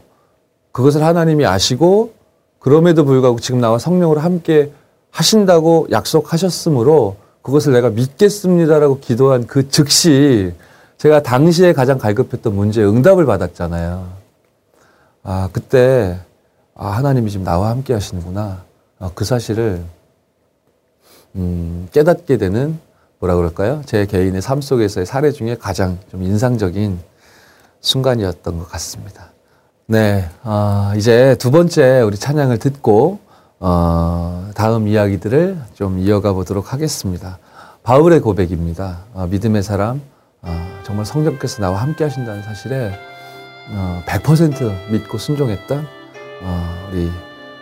그것을 0.73 1.02
하나님이 1.02 1.45
아시고, 1.45 2.14
그럼에도 2.59 3.04
불구하고 3.04 3.40
지금 3.40 3.61
나와 3.61 3.78
성령으로 3.78 4.21
함께 4.21 4.73
하신다고 5.11 5.88
약속하셨으므로 5.90 7.16
그것을 7.43 7.75
내가 7.75 7.90
믿겠습니다라고 7.90 9.00
기도한 9.00 9.47
그 9.47 9.69
즉시 9.69 10.54
제가 10.97 11.23
당시에 11.23 11.73
가장 11.75 11.99
갈급했던 11.99 12.54
문제에 12.54 12.85
응답을 12.85 13.26
받았잖아요. 13.26 14.09
아, 15.25 15.49
그때, 15.52 16.19
아, 16.75 16.88
하나님이 16.88 17.31
지금 17.31 17.45
나와 17.45 17.69
함께 17.71 17.93
하시는구나. 17.93 18.64
아, 18.99 19.11
그 19.14 19.25
사실을, 19.25 19.83
음, 21.37 21.88
깨닫게 21.93 22.37
되는, 22.37 22.79
뭐라 23.19 23.37
그럴까요? 23.37 23.83
제 23.87 24.07
개인의 24.07 24.43
삶 24.43 24.61
속에서의 24.61 25.07
사례 25.07 25.33
중에 25.33 25.57
가장 25.57 25.99
좀 26.11 26.23
인상적인 26.23 26.99
순간이었던 27.81 28.59
것 28.59 28.69
같습니다. 28.71 29.31
네, 29.87 30.29
아, 30.43 30.95
이제 30.97 31.37
두 31.38 31.50
번째 31.50 32.00
우리 32.00 32.17
찬양을 32.17 32.59
듣고 32.59 33.19
어, 33.61 34.50
다음 34.55 34.88
이야기들을 34.88 35.59
좀 35.75 35.99
이어가 35.99 36.33
보도록 36.33 36.73
하겠습니다. 36.73 37.38
바울의 37.83 38.21
고백입니다. 38.21 39.00
어, 39.12 39.26
믿음의 39.31 39.62
사람, 39.62 40.00
어, 40.43 40.81
정말 40.85 41.05
성령께서 41.05 41.61
나와 41.61 41.83
함께 41.83 42.05
하신다는 42.05 42.43
사실에 42.43 42.93
어, 43.71 44.03
100% 44.07 44.91
믿고 44.91 45.19
순종했던 45.19 45.87
어, 46.43 46.88
우리 46.91 47.11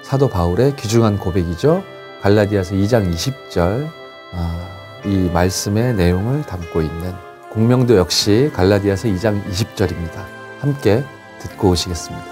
사도 0.03 0.29
바울의 0.29 0.77
귀중한 0.77 1.19
고백이죠. 1.19 1.83
갈라디아서 2.23 2.77
2장 2.77 3.13
20절 3.13 3.91
어, 4.33 5.01
이 5.05 5.29
말씀의 5.33 5.95
내용을 5.95 6.43
담고 6.43 6.81
있는 6.81 7.13
공명도 7.51 7.97
역시 7.97 8.49
갈라디아서 8.55 9.09
2장 9.09 9.45
20절입니다. 9.45 10.25
함께 10.61 11.03
듣고 11.41 11.71
오시겠습니다. 11.71 12.32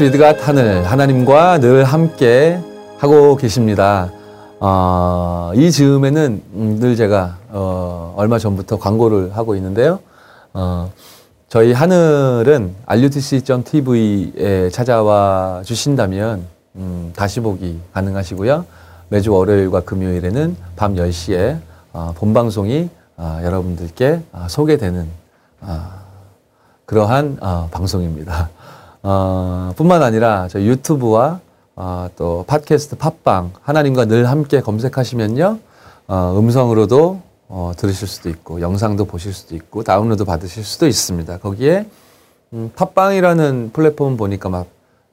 With 0.00 0.16
God 0.16 0.40
하늘 0.40 0.90
하나님과 0.90 1.58
늘 1.58 1.84
함께 1.84 2.58
하고 2.98 3.36
계십니다. 3.36 4.10
어, 4.58 5.52
이 5.54 5.70
즈음에는 5.70 6.42
음, 6.54 6.78
늘 6.80 6.96
제가 6.96 7.36
어, 7.50 8.14
얼마 8.16 8.38
전부터 8.38 8.78
광고를 8.78 9.36
하고 9.36 9.54
있는데요. 9.56 9.98
어, 10.54 10.90
저희 11.48 11.72
하늘은 11.72 12.74
rutc.tv에 12.86 14.70
찾아와 14.70 15.62
주신다면 15.64 16.46
음, 16.76 17.12
다시 17.14 17.40
보기 17.40 17.78
가능하시고요. 17.92 18.64
매주 19.10 19.32
월요일과 19.34 19.80
금요일에는 19.80 20.56
밤 20.74 20.94
10시에 20.94 21.58
어, 21.92 22.14
본방송이 22.16 22.88
어, 23.18 23.40
여러분들께 23.42 24.22
어, 24.32 24.46
소개되는 24.48 25.06
어, 25.60 25.82
그러한 26.86 27.36
어, 27.40 27.68
방송입니다. 27.70 28.48
어, 29.02 29.72
뿐만 29.76 30.02
아니라 30.02 30.48
저 30.48 30.60
유튜브와 30.60 31.40
어, 31.74 32.08
또 32.16 32.44
팟캐스트 32.46 32.96
팟빵 32.96 33.52
하나님과 33.62 34.04
늘 34.04 34.28
함께 34.28 34.60
검색하시면요 34.60 35.58
어, 36.08 36.34
음성으로도 36.38 37.20
어, 37.48 37.72
들으실 37.76 38.08
수도 38.08 38.28
있고 38.28 38.60
영상도 38.60 39.04
보실 39.04 39.32
수도 39.32 39.54
있고 39.54 39.82
다운로드 39.82 40.24
받으실 40.24 40.64
수도 40.64 40.86
있습니다. 40.86 41.38
거기에 41.38 41.86
음, 42.52 42.70
팟빵이라는 42.74 43.70
플랫폼 43.72 44.16
보니까 44.16 44.48
막 44.48 44.66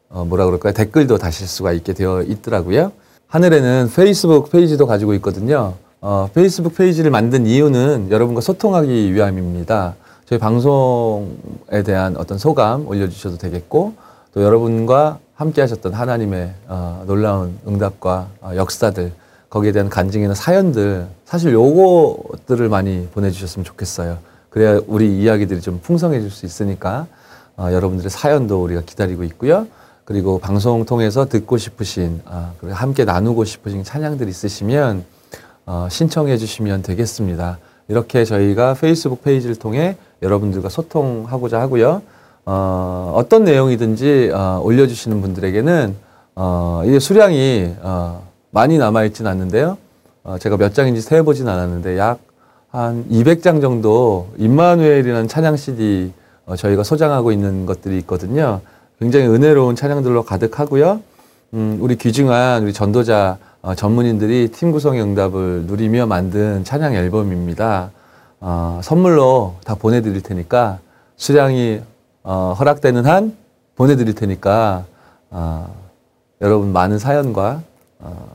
어, 0.10 0.26
뭐라 0.26 0.46
그럴까요 0.46 0.74
댓글도 0.74 1.18
다실 1.18 1.48
수가 1.48 1.72
있게 1.74 1.94
되어 1.94 2.22
있더라고요. 2.24 2.92
하늘에는 3.28 3.92
페이스북 3.96 4.52
페이지도 4.52 4.88
가지고 4.88 5.14
있거든요. 5.16 5.74
어, 6.02 6.30
페이스북 6.34 6.76
페이지를 6.76 7.12
만든 7.12 7.46
이유는 7.46 8.10
여러분과 8.10 8.42
소통하기 8.42 9.14
위함입니다. 9.14 9.96
저희 10.30 10.38
방송에 10.38 11.82
대한 11.84 12.16
어떤 12.16 12.38
소감 12.38 12.88
올려주셔도 12.88 13.40
되겠고 13.40 13.94
또 14.32 14.44
여러분과 14.44 15.18
함께 15.34 15.60
하셨던 15.62 15.96
하나님의 15.96 16.54
어, 16.68 17.04
놀라운 17.08 17.58
응답과 17.68 18.28
어, 18.42 18.52
역사들 18.56 19.12
거기에 19.50 19.72
대한 19.72 19.90
간증이나 19.90 20.36
사연들 20.36 21.08
사실 21.26 21.52
요거들을 21.52 22.70
많이 22.70 23.08
보내주셨으면 23.08 23.66
좋겠어요. 23.66 24.20
그래야 24.52 24.80
우리 24.86 25.20
이야기들이 25.20 25.62
좀 25.62 25.80
풍성해질 25.82 26.30
수 26.30 26.46
있으니까 26.46 27.08
어, 27.58 27.70
여러분들의 27.72 28.12
사연도 28.12 28.62
우리가 28.62 28.82
기다리고 28.86 29.24
있고요. 29.24 29.66
그리고 30.06 30.38
방송 30.38 30.86
통해서 30.86 31.28
듣고 31.28 31.58
싶으신 31.58 32.22
어, 32.26 32.54
그리고 32.60 32.76
함께 32.76 33.04
나누고 33.04 33.46
싶으신 33.46 33.84
찬양들 33.84 34.30
있으시면 34.30 35.06
어, 35.66 35.88
신청해 35.90 36.38
주시면 36.38 36.84
되겠습니다. 36.84 37.58
이렇게 37.88 38.24
저희가 38.26 38.76
페이스북 38.76 39.24
페이지를 39.24 39.56
통해 39.56 39.98
여러분들과 40.22 40.70
소통하고자 40.70 41.60
하고요. 41.62 42.02
어, 42.46 43.14
어떤 43.16 43.44
내용이든지 43.44 44.32
어, 44.34 44.62
올려주시는 44.64 45.22
분들에게는 45.22 45.96
어, 46.36 46.84
이게 46.86 47.00
수량이 47.00 47.76
어, 47.82 48.24
많이 48.52 48.78
남아있진 48.78 49.28
않는데요. 49.28 49.78
어, 50.24 50.38
제가 50.40 50.58
몇 50.58 50.74
장인지 50.74 51.02
세어보진 51.02 51.48
않았는데 51.48 51.98
약 51.98 52.30
한 52.72 53.06
200장 53.10 53.62
정도 53.62 54.28
임마누엘이라는 54.38 55.28
찬양 55.28 55.58
CD 55.58 56.12
어, 56.46 56.56
저희가 56.56 56.84
소장하고 56.84 57.32
있는 57.32 57.66
것들이 57.66 57.98
있거든요. 58.00 58.62
굉장히 59.00 59.28
은혜로운 59.28 59.76
찬양들로 59.76 60.24
가득하고요. 60.24 61.02
음, 61.56 61.78
우리 61.82 61.96
귀중한 61.96 62.64
우리 62.64 62.74
전도자 62.74 63.38
어, 63.62 63.74
전문인들이 63.74 64.50
팀 64.52 64.72
구성의 64.72 65.02
응답을 65.02 65.64
누리며 65.66 66.06
만든 66.06 66.64
찬양 66.64 66.94
앨범입니다. 66.94 67.92
어, 68.42 68.80
선물로 68.84 69.56
다 69.66 69.76
보내드릴 69.76 70.22
테니까 70.22 70.80
수량이 71.18 71.82
어, 72.24 72.56
허락되는 72.58 73.06
한 73.06 73.36
보내드릴 73.76 74.16
테니까 74.16 74.86
어, 75.30 75.74
여러분 76.42 76.72
많은 76.72 77.00
사연과 77.00 77.62
어, 78.00 78.32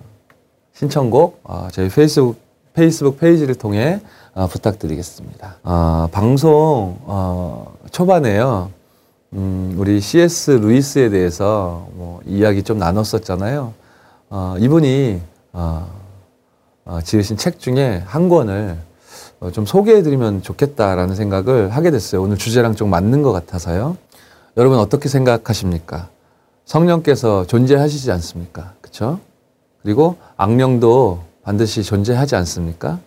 신청곡 0.75 1.41
어, 1.45 1.69
저희 1.73 1.89
페이스북 1.89 2.37
페이스북 2.75 3.19
페이지를 3.19 3.55
통해 3.55 4.01
어, 4.35 4.47
부탁드리겠습니다. 4.49 5.57
어, 5.63 6.09
방송 6.11 6.99
어, 7.03 7.73
초반에요. 7.91 8.71
음, 9.33 9.75
우리 9.79 10.01
C.S. 10.01 10.51
루이스에 10.53 11.09
대해서 11.09 11.89
뭐 11.95 12.21
이야기 12.27 12.63
좀 12.63 12.79
나눴었잖아요. 12.79 13.73
어, 14.31 14.57
이분이 14.59 15.21
지으신 17.05 17.37
책 17.37 17.59
중에 17.59 18.03
한 18.07 18.29
권을 18.29 18.77
어, 18.77 18.94
좀 19.53 19.67
소개해드리면 19.67 20.43
좋겠다라는 20.43 21.15
생각을 21.15 21.71
하게 21.71 21.91
됐어요. 21.91 22.23
오늘 22.23 22.37
주제랑 22.39 22.75
좀 22.75 22.91
맞는 22.91 23.23
것 23.23 23.33
같아서요. 23.33 23.97
여러분 24.57 24.79
어떻게 24.79 25.09
생각하십니까? 25.09 26.09
성령께서 26.65 27.47
존재하시지 27.47 28.11
않습니까? 28.13 28.73
그쵸? 28.81 29.19
그리고 29.83 30.17
악령도 30.37 31.21
반드시 31.43 31.83
존재하지 31.83 32.37
않습니까? 32.37 32.99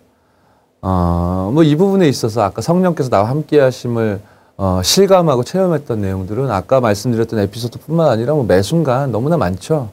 어, 0.82 1.50
뭐 1.54 1.64
이 1.64 1.76
부분에 1.76 2.08
있어서 2.08 2.44
아까 2.44 2.62
성령께서 2.62 3.10
나와 3.10 3.30
함께 3.30 3.60
하심을 3.60 4.22
어, 4.58 4.82
실감하고 4.84 5.44
체험했던 5.44 6.02
내용들은 6.02 6.52
아까 6.52 6.80
말씀드렸던 6.82 7.40
에피소드뿐만 7.40 8.08
아니라 8.10 8.34
뭐 8.34 8.44
매 8.44 8.62
순간 8.62 9.12
너무나 9.12 9.38
많죠. 9.38 9.90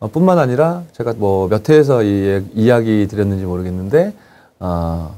어, 0.00 0.08
뿐만 0.08 0.38
아니라 0.38 0.82
제가 0.92 1.14
뭐 1.16 1.48
몇 1.48 1.68
회에서 1.68 2.02
이, 2.02 2.42
이야기 2.54 3.06
드렸는지 3.08 3.44
모르겠는데 3.44 4.12
어, 4.58 5.16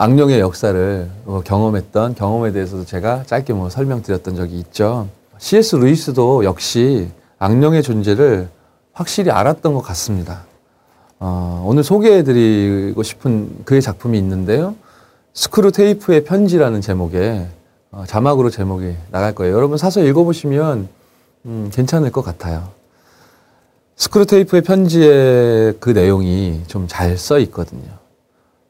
악령의 0.00 0.38
역사를 0.38 1.10
어, 1.26 1.40
경험했던 1.44 2.14
경험에 2.14 2.52
대해서도 2.52 2.84
제가 2.84 3.24
짧게 3.26 3.52
뭐 3.52 3.68
설명드렸던 3.68 4.36
적이 4.36 4.60
있죠. 4.60 5.08
C.S. 5.38 5.74
루이스도 5.74 6.44
역시 6.44 7.08
악령의 7.40 7.82
존재를 7.82 8.48
확실히 8.92 9.32
알았던 9.32 9.74
것 9.74 9.80
같습니다. 9.82 10.44
어, 11.18 11.64
오늘 11.66 11.82
소개해드리고 11.82 13.02
싶은 13.02 13.64
그의 13.64 13.82
작품이 13.82 14.16
있는데요. 14.18 14.76
스크루 15.34 15.72
테이프의 15.72 16.22
편지라는 16.22 16.80
제목의 16.80 17.48
어, 17.90 18.04
자막으로 18.06 18.50
제목이 18.50 18.94
나갈 19.10 19.34
거예요. 19.34 19.52
여러분 19.52 19.78
사서 19.78 20.00
읽어보시면 20.04 20.88
음, 21.46 21.70
괜찮을 21.74 22.12
것 22.12 22.22
같아요. 22.22 22.68
스크루 23.96 24.26
테이프의 24.26 24.62
편지의 24.62 25.74
그 25.80 25.90
내용이 25.90 26.62
좀 26.68 26.86
잘 26.86 27.18
써 27.18 27.40
있거든요. 27.40 27.90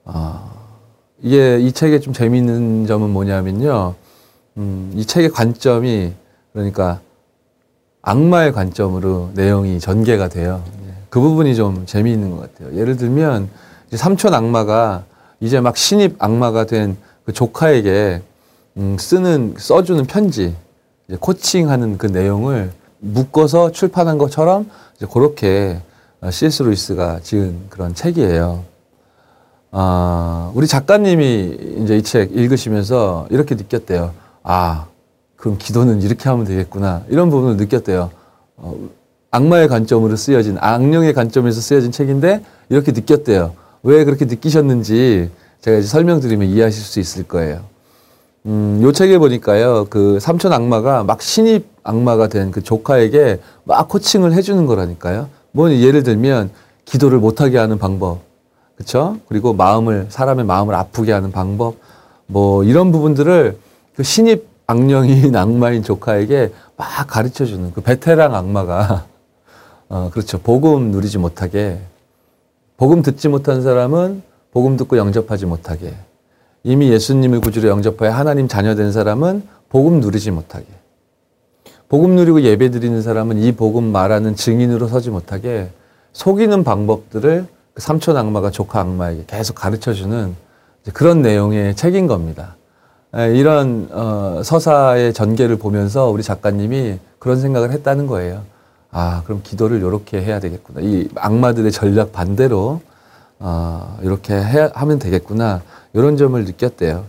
어, 0.07 0.57
이게 1.22 1.59
이 1.61 1.72
책의 1.72 2.00
좀 2.00 2.12
재미있는 2.12 2.87
점은 2.87 3.11
뭐냐면요. 3.11 3.94
음, 4.57 4.92
이 4.94 5.04
책의 5.04 5.31
관점이 5.31 6.12
그러니까 6.52 7.00
악마의 8.02 8.52
관점으로 8.52 9.31
내용이 9.35 9.81
전개가 9.81 10.28
돼요. 10.28 10.62
예, 10.87 10.94
그 11.11 11.20
부분이 11.20 11.54
좀 11.57 11.85
재미있는 11.87 12.31
것 12.31 12.40
같아요. 12.52 12.78
예를 12.78 12.96
들면 12.96 13.48
삼촌 13.92 14.35
악마가 14.35 15.04
이제 15.40 15.61
막 15.61 15.76
신입 15.76 16.16
악마가 16.18 16.64
된 16.64 16.96
그 17.28 17.35
조카에게 17.35 18.22
음, 18.78 18.96
쓰는 18.98 19.54
써주는 19.59 20.07
편지, 20.07 20.57
코칭하는 21.20 21.98
그 21.98 22.07
내용을 22.07 22.72
묶어서 23.00 23.70
출판한 23.70 24.16
것처럼 24.16 24.70
이제 24.96 25.07
그렇게 25.12 25.78
C.S. 26.31 26.62
루이스가 26.62 27.20
지은 27.22 27.66
그런 27.68 27.94
책이에요. 27.94 28.64
아, 29.70 30.50
우리 30.54 30.66
작가님이 30.66 31.59
이제 31.83 31.96
이 31.96 32.02
책 32.02 32.35
읽으시면서 32.35 33.26
이렇게 33.31 33.54
느꼈대요. 33.54 34.12
아, 34.42 34.87
그럼 35.37 35.57
기도는 35.59 36.02
이렇게 36.02 36.28
하면 36.28 36.44
되겠구나. 36.46 37.02
이런 37.09 37.31
부분을 37.31 37.57
느꼈대요. 37.57 38.11
어, 38.57 38.74
악마의 39.31 39.68
관점으로 39.68 40.16
쓰여진, 40.16 40.57
악령의 40.59 41.12
관점에서 41.12 41.61
쓰여진 41.61 41.92
책인데 41.92 42.42
이렇게 42.70 42.92
느꼈대요. 42.92 43.52
왜 43.83 44.04
그렇게 44.04 44.24
느끼셨는지 44.24 45.31
제가 45.61 45.78
이제 45.78 45.87
설명드리면 45.87 46.48
이해하실 46.48 46.83
수 46.83 46.98
있을 46.98 47.24
거예요. 47.24 47.61
음, 48.46 48.81
요 48.83 48.90
책에 48.92 49.18
보니까요, 49.18 49.87
그 49.90 50.18
삼촌 50.20 50.52
악마가 50.52 51.04
막 51.04 51.20
신입 51.20 51.66
악마가 51.83 52.28
된 52.28 52.50
그 52.50 52.62
조카에게 52.62 53.40
막 53.64 53.88
코칭을 53.88 54.33
해주는 54.33 54.64
거라니까요. 54.64 55.28
뭐 55.52 55.70
예를 55.70 56.02
들면 56.02 56.50
기도를 56.87 57.18
못하게 57.18 57.59
하는 57.59 57.78
방법, 57.78 58.20
그렇죠? 58.79 59.19
그리고 59.27 59.53
마음을 59.55 60.07
사람의 60.09 60.45
마음을 60.45 60.73
아프게 60.77 61.11
하는 61.11 61.33
방법, 61.33 61.75
뭐 62.27 62.62
이런 62.62 62.93
부분들을 62.93 63.59
그 63.97 64.03
신입 64.05 64.47
악령인 64.69 65.35
악마인 65.37 65.83
조카에게 65.83 66.53
막 66.77 66.87
가르쳐 67.09 67.45
주는 67.45 67.73
그 67.73 67.81
베테랑 67.81 68.37
악마가 68.37 69.07
어, 69.91 70.11
그렇죠. 70.12 70.38
복음 70.38 70.93
누리지 70.93 71.19
못하게 71.19 71.81
복음 72.77 73.03
듣지 73.03 73.29
못한 73.29 73.62
사람은 73.62 74.23
복음 74.53 74.77
듣고 74.77 74.97
영접하지 74.97 75.47
못하게 75.47 75.95
이미 76.62 76.91
예수님을 76.91 77.41
구주로 77.41 77.69
영접하여 77.69 78.12
하나님 78.12 78.47
자녀 78.47 78.77
된 78.77 78.93
사람은 78.93 79.43
복음 79.71 79.99
누리지 80.01 80.31
못하게 80.31 80.67
복음 81.88 82.14
누리고 82.14 82.43
예배 82.43 82.71
드리는 82.71 83.03
사람은 83.03 83.38
이 83.38 83.53
복음 83.53 83.91
말하는 83.91 84.37
증인으로 84.37 84.87
서지 84.87 85.11
못하게 85.11 85.71
속이는 86.12 86.62
방법들을 86.62 87.47
그 87.47 87.58
삼촌 87.79 88.17
악마가 88.17 88.51
조카 88.51 88.81
악마에게 88.81 89.25
계속 89.27 89.55
가르쳐 89.55 89.93
주는 89.93 90.35
그런 90.93 91.23
내용의 91.23 91.77
책인 91.77 92.07
겁니다. 92.07 92.57
이런 93.12 93.88
어, 93.91 94.43
서사의 94.45 95.14
전개를 95.14 95.57
보면서 95.57 96.11
우리 96.11 96.23
작가님이 96.23 96.99
그런 97.19 97.41
생각을 97.41 97.73
했다는 97.73 98.07
거예요. 98.07 98.43
아, 98.91 99.23
그럼 99.25 99.41
기도를 99.43 99.79
이렇게 99.79 100.21
해야 100.23 100.41
되겠구나. 100.41 100.81
이 100.83 101.09
악마들의 101.14 101.71
전략 101.73 102.12
반대로 102.12 102.81
어, 103.38 103.99
이렇게 104.03 104.35
해, 104.35 104.71
하면 104.75 104.99
되겠구나. 104.99 105.62
이런 105.95 106.17
점을 106.17 106.43
느꼈대요. 106.45 107.05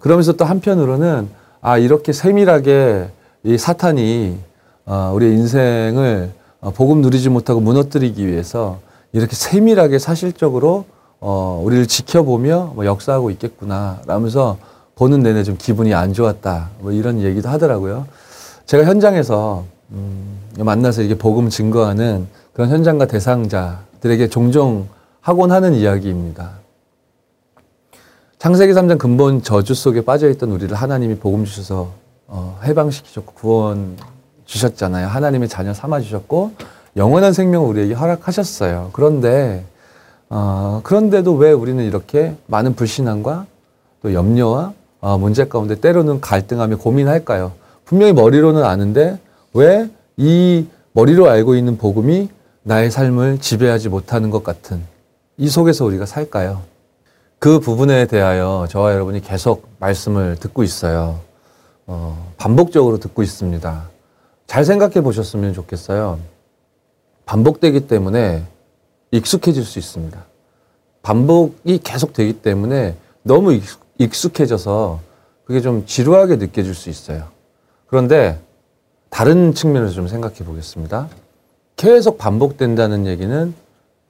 그러면서 0.00 0.32
또 0.32 0.44
한편으로는 0.44 1.28
아, 1.60 1.78
이렇게 1.78 2.12
세밀하게 2.12 3.08
이 3.44 3.58
사탄이 3.58 4.38
어, 4.84 5.12
우리의 5.14 5.32
인생을 5.32 6.32
어, 6.60 6.70
복음 6.70 7.00
누리지 7.00 7.28
못하고 7.30 7.60
무너뜨리기 7.60 8.26
위해서 8.26 8.78
이렇게 9.12 9.36
세밀하게 9.36 9.98
사실적으로 9.98 10.86
어, 11.20 11.62
우리를 11.64 11.86
지켜보며 11.86 12.72
뭐 12.74 12.84
역사하고 12.84 13.30
있겠구나. 13.30 14.00
라면서 14.06 14.58
보는 14.96 15.22
내내 15.22 15.44
좀 15.44 15.56
기분이 15.56 15.94
안 15.94 16.12
좋았다. 16.12 16.70
뭐 16.80 16.92
이런 16.92 17.20
얘기도 17.20 17.48
하더라고요. 17.48 18.06
제가 18.66 18.84
현장에서 18.84 19.64
음, 19.92 20.38
만나서 20.58 21.02
이게 21.02 21.16
복음 21.16 21.48
증거하는 21.48 22.26
그런 22.52 22.70
현장과 22.70 23.06
대상자들에게 23.06 24.28
종종 24.28 24.88
하곤 25.20 25.52
하는 25.52 25.74
이야기입니다. 25.74 26.50
창세기 28.38 28.72
3장 28.72 28.98
근본 28.98 29.42
저주 29.42 29.74
속에 29.74 30.04
빠져있던 30.04 30.50
우리를 30.50 30.74
하나님이 30.74 31.16
복음 31.16 31.44
주셔서 31.44 31.90
어, 32.26 32.58
해방시키셨고 32.64 33.34
구원 33.34 33.96
주셨잖아요. 34.46 35.06
하나님의 35.06 35.48
자녀 35.48 35.72
삼아 35.72 36.00
주셨고 36.00 36.52
영원한 36.96 37.32
생명을 37.32 37.68
우리에게 37.68 37.94
허락하셨어요. 37.94 38.90
그런데 38.92 39.64
어, 40.28 40.80
그런데도 40.84 41.34
왜 41.34 41.52
우리는 41.52 41.82
이렇게 41.84 42.34
많은 42.46 42.74
불신앙과 42.74 43.46
또 44.02 44.12
염려와 44.14 44.72
어, 45.00 45.18
문제 45.18 45.46
가운데 45.46 45.74
때로는 45.74 46.20
갈등하며 46.20 46.78
고민할까요? 46.78 47.52
분명히 47.84 48.12
머리로는 48.12 48.64
아는데 48.64 49.18
왜 49.54 49.88
이 50.16 50.66
머리로 50.92 51.28
알고 51.28 51.54
있는 51.54 51.78
복음이 51.78 52.28
나의 52.62 52.90
삶을 52.90 53.38
지배하지 53.38 53.88
못하는 53.88 54.30
것 54.30 54.44
같은 54.44 54.82
이 55.38 55.48
속에서 55.48 55.84
우리가 55.84 56.06
살까요? 56.06 56.62
그 57.38 57.58
부분에 57.58 58.06
대하여 58.06 58.66
저와 58.70 58.92
여러분이 58.92 59.20
계속 59.20 59.66
말씀을 59.80 60.36
듣고 60.36 60.62
있어요. 60.62 61.18
어, 61.86 62.32
반복적으로 62.36 63.00
듣고 63.00 63.22
있습니다. 63.22 63.90
잘 64.46 64.64
생각해 64.64 65.00
보셨으면 65.00 65.54
좋겠어요. 65.54 66.20
반복되기 67.26 67.86
때문에 67.86 68.44
익숙해질 69.10 69.64
수 69.64 69.78
있습니다. 69.78 70.24
반복이 71.02 71.78
계속 71.82 72.12
되기 72.12 72.32
때문에 72.34 72.96
너무 73.22 73.58
익숙해져서 73.98 75.00
그게 75.44 75.60
좀 75.60 75.84
지루하게 75.86 76.36
느껴질 76.36 76.74
수 76.74 76.88
있어요. 76.90 77.28
그런데 77.86 78.40
다른 79.10 79.52
측면에서 79.54 79.92
좀 79.92 80.08
생각해 80.08 80.36
보겠습니다. 80.36 81.08
계속 81.76 82.18
반복된다는 82.18 83.06
얘기는 83.06 83.54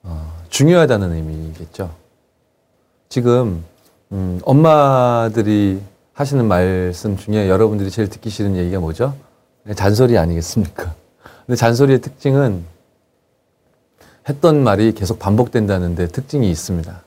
어, 0.03 0.33
중요하다는 0.49 1.13
의미겠죠. 1.13 1.91
지금 3.09 3.65
음, 4.13 4.41
엄마들이 4.45 5.81
하시는 6.13 6.47
말씀 6.47 7.17
중에 7.17 7.49
여러분들이 7.49 7.91
제일 7.91 8.09
듣기 8.09 8.31
싫은 8.31 8.57
얘기가 8.57 8.81
뭐죠? 8.81 9.15
잔소리 9.75 10.19
아니겠습니까? 10.19 10.95
근데 11.47 11.57
잔소리의 11.57 12.01
특징은 12.01 12.65
했던 14.29 14.63
말이 14.63 14.93
계속 14.93 15.19
반복된다는데 15.19 16.09
특징이 16.09 16.51
있습니다. 16.51 17.03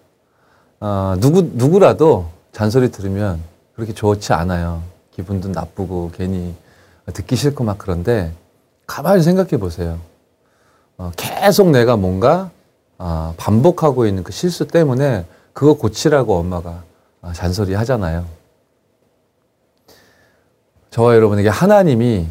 어, 0.82 1.16
누구, 1.20 1.50
누구라도 1.54 2.30
잔소리 2.52 2.92
들으면 2.92 3.40
그렇게 3.76 3.94
좋지 3.94 4.34
않아요. 4.34 4.84
기분도 5.12 5.50
나쁘고 5.50 6.12
괜히 6.14 6.54
듣기 7.14 7.36
싫고 7.36 7.64
막 7.64 7.78
그런데 7.78 8.32
가만히 8.88 9.24
생각해 9.24 9.58
보세요. 9.58 10.00
어, 10.98 11.12
계속 11.16 11.70
내가 11.70 11.96
뭔가 11.96 12.52
어, 12.98 13.34
반복하고 13.38 14.06
있는 14.06 14.24
그 14.24 14.32
실수 14.32 14.68
때문에 14.68 15.26
그거 15.54 15.74
고치라고 15.76 16.38
엄마가 16.38 16.84
어, 17.22 17.32
잔소리 17.34 17.74
하잖아요. 17.74 18.26
저와 20.92 21.16
여러분에게 21.16 21.50
하나님이 21.50 22.28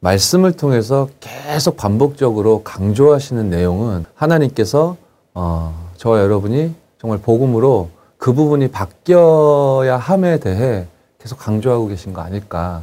말씀을 0.00 0.52
통해서 0.52 1.08
계속 1.20 1.76
반복적으로 1.76 2.62
강조하시는 2.62 3.50
내용은 3.50 4.04
하나님께서 4.14 4.96
어, 5.34 5.90
저와 5.96 6.20
여러분이 6.20 6.74
정말 7.00 7.18
복음으로 7.18 7.90
그 8.16 8.32
부분이 8.32 8.68
바뀌어야 8.68 9.96
함에 9.98 10.38
대해 10.40 10.86
계속 11.18 11.38
강조하고 11.38 11.86
계신 11.88 12.12
거 12.14 12.22
아닐까 12.22 12.82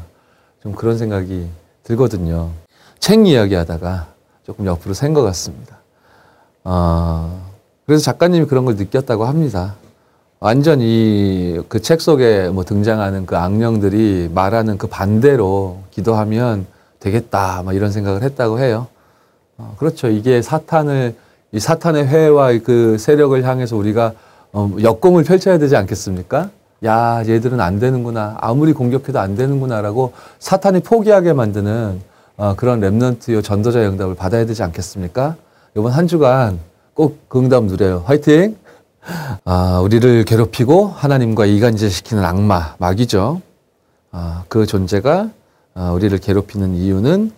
좀 0.61 0.73
그런 0.73 0.97
생각이 0.97 1.47
들거든요. 1.83 2.49
책 2.99 3.25
이야기 3.27 3.55
하다가 3.55 4.07
조금 4.45 4.65
옆으로 4.65 4.93
샌 4.93 5.13
것 5.13 5.23
같습니다. 5.23 5.77
어, 6.63 7.41
그래서 7.85 8.03
작가님이 8.03 8.45
그런 8.45 8.65
걸 8.65 8.75
느꼈다고 8.75 9.25
합니다. 9.25 9.75
완전히 10.39 11.59
그 11.67 11.79
책 11.79 11.99
속에 11.99 12.49
뭐 12.49 12.63
등장하는 12.63 13.25
그 13.25 13.35
악령들이 13.37 14.29
말하는 14.33 14.77
그 14.77 14.85
반대로 14.87 15.79
기도하면 15.89 16.67
되겠다, 17.07 17.63
막 17.63 17.75
이런 17.75 17.91
생각을 17.91 18.23
했다고 18.23 18.59
해요. 18.59 18.87
어, 19.57 19.75
그렇죠. 19.79 20.07
이게 20.07 20.41
사탄을, 20.41 21.15
이 21.51 21.59
사탄의 21.59 22.07
회와 22.07 22.51
그 22.63 22.97
세력을 22.97 23.43
향해서 23.43 23.75
우리가 23.75 24.13
어, 24.53 24.71
역공을 24.81 25.23
펼쳐야 25.23 25.57
되지 25.57 25.75
않겠습니까? 25.75 26.49
야, 26.85 27.23
얘들은 27.27 27.59
안 27.59 27.79
되는구나. 27.79 28.37
아무리 28.39 28.73
공격해도 28.73 29.19
안 29.19 29.35
되는구나라고 29.35 30.13
사탄이 30.39 30.81
포기하게 30.81 31.33
만드는 31.33 32.01
어, 32.37 32.53
그런 32.55 32.79
랩넌트요 32.81 33.43
전도자 33.43 33.79
응답을 33.79 34.15
받아야 34.15 34.45
되지 34.45 34.61
않겠습니까? 34.63 35.35
이번 35.75 35.91
한 35.91 36.07
주간 36.07 36.59
꼭 36.93 37.27
그 37.27 37.39
응답 37.39 37.65
누려요. 37.65 38.03
화이팅! 38.05 38.57
아, 39.45 39.79
우리를 39.83 40.25
괴롭히고 40.25 40.87
하나님과 40.87 41.45
이간질시키는 41.45 42.23
악마, 42.25 42.75
마귀죠. 42.77 43.41
아, 44.11 44.43
그 44.49 44.65
존재가 44.65 45.11
아, 45.19 45.29
우리를 45.77 46.17
괴롭히는 46.17 46.73
이유는 46.75 47.31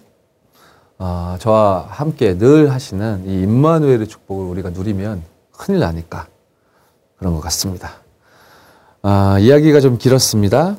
아, 0.98 1.38
저와 1.40 1.88
함께 1.90 2.38
늘 2.38 2.72
하시는 2.72 3.24
이 3.26 3.42
임마누엘의 3.44 4.08
축복을 4.08 4.46
우리가 4.46 4.70
누리면 4.70 5.24
큰일 5.52 5.80
나니까 5.80 6.28
그런 7.18 7.34
것 7.34 7.42
같습니다. 7.42 7.92
아, 9.02 9.38
이야기가 9.40 9.82
좀 9.82 9.98
길었습니다. 9.98 10.78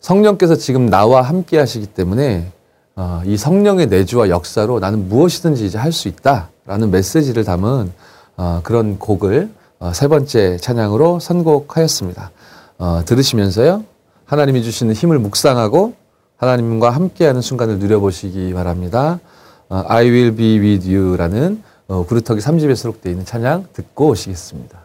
성령께서 0.00 0.56
지금 0.56 0.90
나와 0.90 1.22
함께 1.22 1.58
하시기 1.58 1.86
때문에 1.86 2.52
어, 2.94 3.22
이 3.24 3.36
성령의 3.38 3.86
내주와 3.86 4.28
역사로 4.28 4.78
나는 4.80 5.08
무엇이든지 5.08 5.64
이제 5.64 5.78
할 5.78 5.92
수 5.92 6.08
있다라는 6.08 6.90
메시지를 6.90 7.44
담은 7.44 7.92
어, 8.36 8.60
그런 8.64 8.98
곡을 8.98 9.50
어, 9.78 9.92
세 9.94 10.08
번째 10.08 10.58
찬양으로 10.58 11.20
선곡하였습니다. 11.20 12.30
어, 12.78 13.02
들으시면서요 13.06 13.84
하나님이 14.26 14.62
주시는 14.62 14.94
힘을 14.94 15.18
묵상하고 15.18 15.94
하나님과 16.42 16.90
함께하는 16.90 17.40
순간을 17.40 17.78
누려보시기 17.78 18.52
바랍니다. 18.52 19.20
어, 19.68 19.84
I 19.86 20.10
will 20.10 20.34
be 20.34 20.58
with 20.58 20.92
you라는 20.92 21.62
어, 21.86 22.04
구루터기 22.04 22.40
3집에 22.40 22.74
수록되어 22.74 23.12
있는 23.12 23.24
찬양 23.24 23.68
듣고 23.72 24.08
오시겠습니다. 24.08 24.84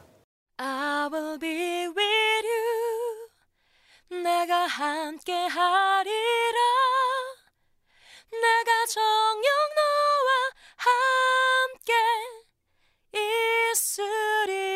I 0.57 1.09
will 1.11 1.39
be 1.39 1.87
with 1.87 2.47
you. 4.11 4.23
내가 4.23 4.67
함께 4.67 5.33
하리라. 5.33 6.59
내가 8.29 8.85
정녕 8.87 9.49
너와 9.77 10.29
함께 10.77 11.93
있으리 13.73 14.66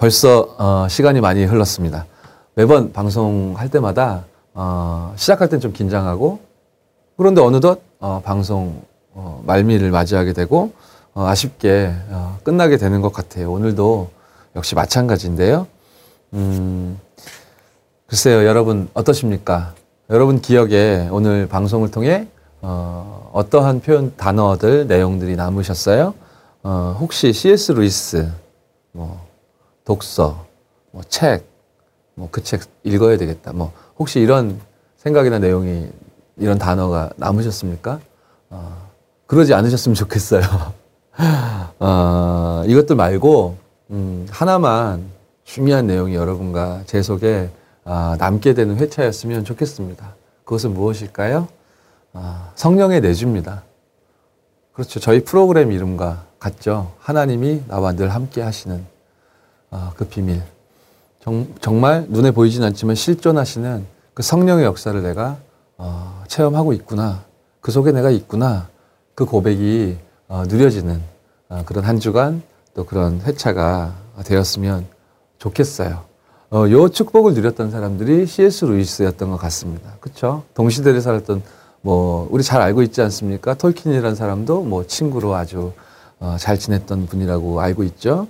벌써 0.00 0.54
어, 0.56 0.86
시간이 0.88 1.20
많이 1.20 1.44
흘렀습니다. 1.44 2.06
매번 2.54 2.90
방송할 2.90 3.68
때마다 3.68 4.24
어, 4.54 5.12
시작할 5.16 5.50
땐 5.50 5.60
좀 5.60 5.74
긴장하고 5.74 6.40
그런데 7.18 7.42
어느덧 7.42 7.82
어, 7.98 8.22
방송 8.24 8.82
어, 9.12 9.42
말미를 9.44 9.90
맞이하게 9.90 10.32
되고 10.32 10.72
어, 11.12 11.26
아쉽게 11.26 11.92
어, 12.08 12.38
끝나게 12.42 12.78
되는 12.78 13.02
것 13.02 13.12
같아요. 13.12 13.52
오늘도 13.52 14.08
역시 14.56 14.74
마찬가지인데요. 14.74 15.66
음, 16.32 16.98
글쎄요, 18.06 18.46
여러분 18.46 18.88
어떠십니까? 18.94 19.74
여러분 20.08 20.40
기억에 20.40 21.08
오늘 21.10 21.46
방송을 21.46 21.90
통해 21.90 22.26
어, 22.62 23.28
어떠한 23.34 23.82
표현 23.82 24.16
단어들 24.16 24.86
내용들이 24.86 25.36
남으셨어요? 25.36 26.14
어, 26.62 26.96
혹시 26.98 27.34
C.S. 27.34 27.72
루이스 27.72 28.32
뭐 28.92 29.28
독서, 29.84 30.46
뭐 30.90 31.02
책, 31.08 31.44
뭐 32.14 32.28
그 32.30 32.42
책 32.42 32.62
읽어야 32.84 33.16
되겠다. 33.16 33.52
뭐 33.52 33.72
혹시 33.98 34.20
이런 34.20 34.60
생각이나 34.96 35.38
내용이 35.38 35.88
이런 36.36 36.58
단어가 36.58 37.10
남으셨습니까? 37.16 38.00
어, 38.50 38.88
그러지 39.26 39.54
않으셨으면 39.54 39.94
좋겠어요. 39.94 40.42
어, 41.78 42.62
이것들 42.66 42.96
말고 42.96 43.56
음, 43.90 44.26
하나만 44.30 45.04
중요한 45.44 45.86
내용이 45.86 46.14
여러분과 46.14 46.82
제 46.86 47.02
속에 47.02 47.50
아, 47.84 48.16
남게 48.18 48.54
되는 48.54 48.76
회차였으면 48.76 49.44
좋겠습니다. 49.44 50.14
그것은 50.44 50.74
무엇일까요? 50.74 51.48
아, 52.12 52.52
성령의 52.54 53.00
내주입니다. 53.00 53.62
그렇죠. 54.72 55.00
저희 55.00 55.24
프로그램 55.24 55.72
이름과 55.72 56.24
같죠. 56.38 56.92
하나님이 57.00 57.64
나와 57.68 57.92
늘 57.92 58.10
함께 58.10 58.42
하시는 58.42 58.84
아, 59.70 59.92
그 59.96 60.06
비밀. 60.06 60.42
정, 61.20 61.46
정말 61.60 62.06
눈에 62.08 62.30
보이진 62.30 62.62
않지만 62.64 62.96
실존하시는 62.96 63.84
그 64.14 64.22
성령의 64.22 64.64
역사를 64.64 65.00
내가 65.02 65.38
어, 65.76 66.22
체험하고 66.28 66.72
있구나. 66.72 67.24
그 67.60 67.72
속에 67.72 67.92
내가 67.92 68.10
있구나. 68.10 68.68
그 69.14 69.24
고백이 69.24 69.98
어, 70.28 70.44
누려지는 70.46 71.00
어, 71.48 71.62
그런 71.66 71.84
한 71.84 72.00
주간 72.00 72.42
또 72.74 72.84
그런 72.84 73.20
회차가 73.20 73.94
되었으면 74.24 74.86
좋겠어요. 75.38 76.04
어, 76.52 76.68
요 76.70 76.88
축복을 76.88 77.34
누렸던 77.34 77.70
사람들이 77.70 78.26
C.S. 78.26 78.64
루이스였던 78.64 79.30
것 79.30 79.36
같습니다. 79.36 79.92
그쵸? 80.00 80.42
동시대를 80.54 81.00
살았던, 81.00 81.42
뭐, 81.80 82.28
우리 82.30 82.42
잘 82.42 82.60
알고 82.60 82.82
있지 82.82 83.00
않습니까? 83.02 83.54
톨킨이라는 83.54 84.16
사람도 84.16 84.62
뭐 84.62 84.86
친구로 84.86 85.34
아주 85.34 85.72
어, 86.18 86.36
잘 86.38 86.58
지냈던 86.58 87.06
분이라고 87.06 87.60
알고 87.60 87.84
있죠? 87.84 88.26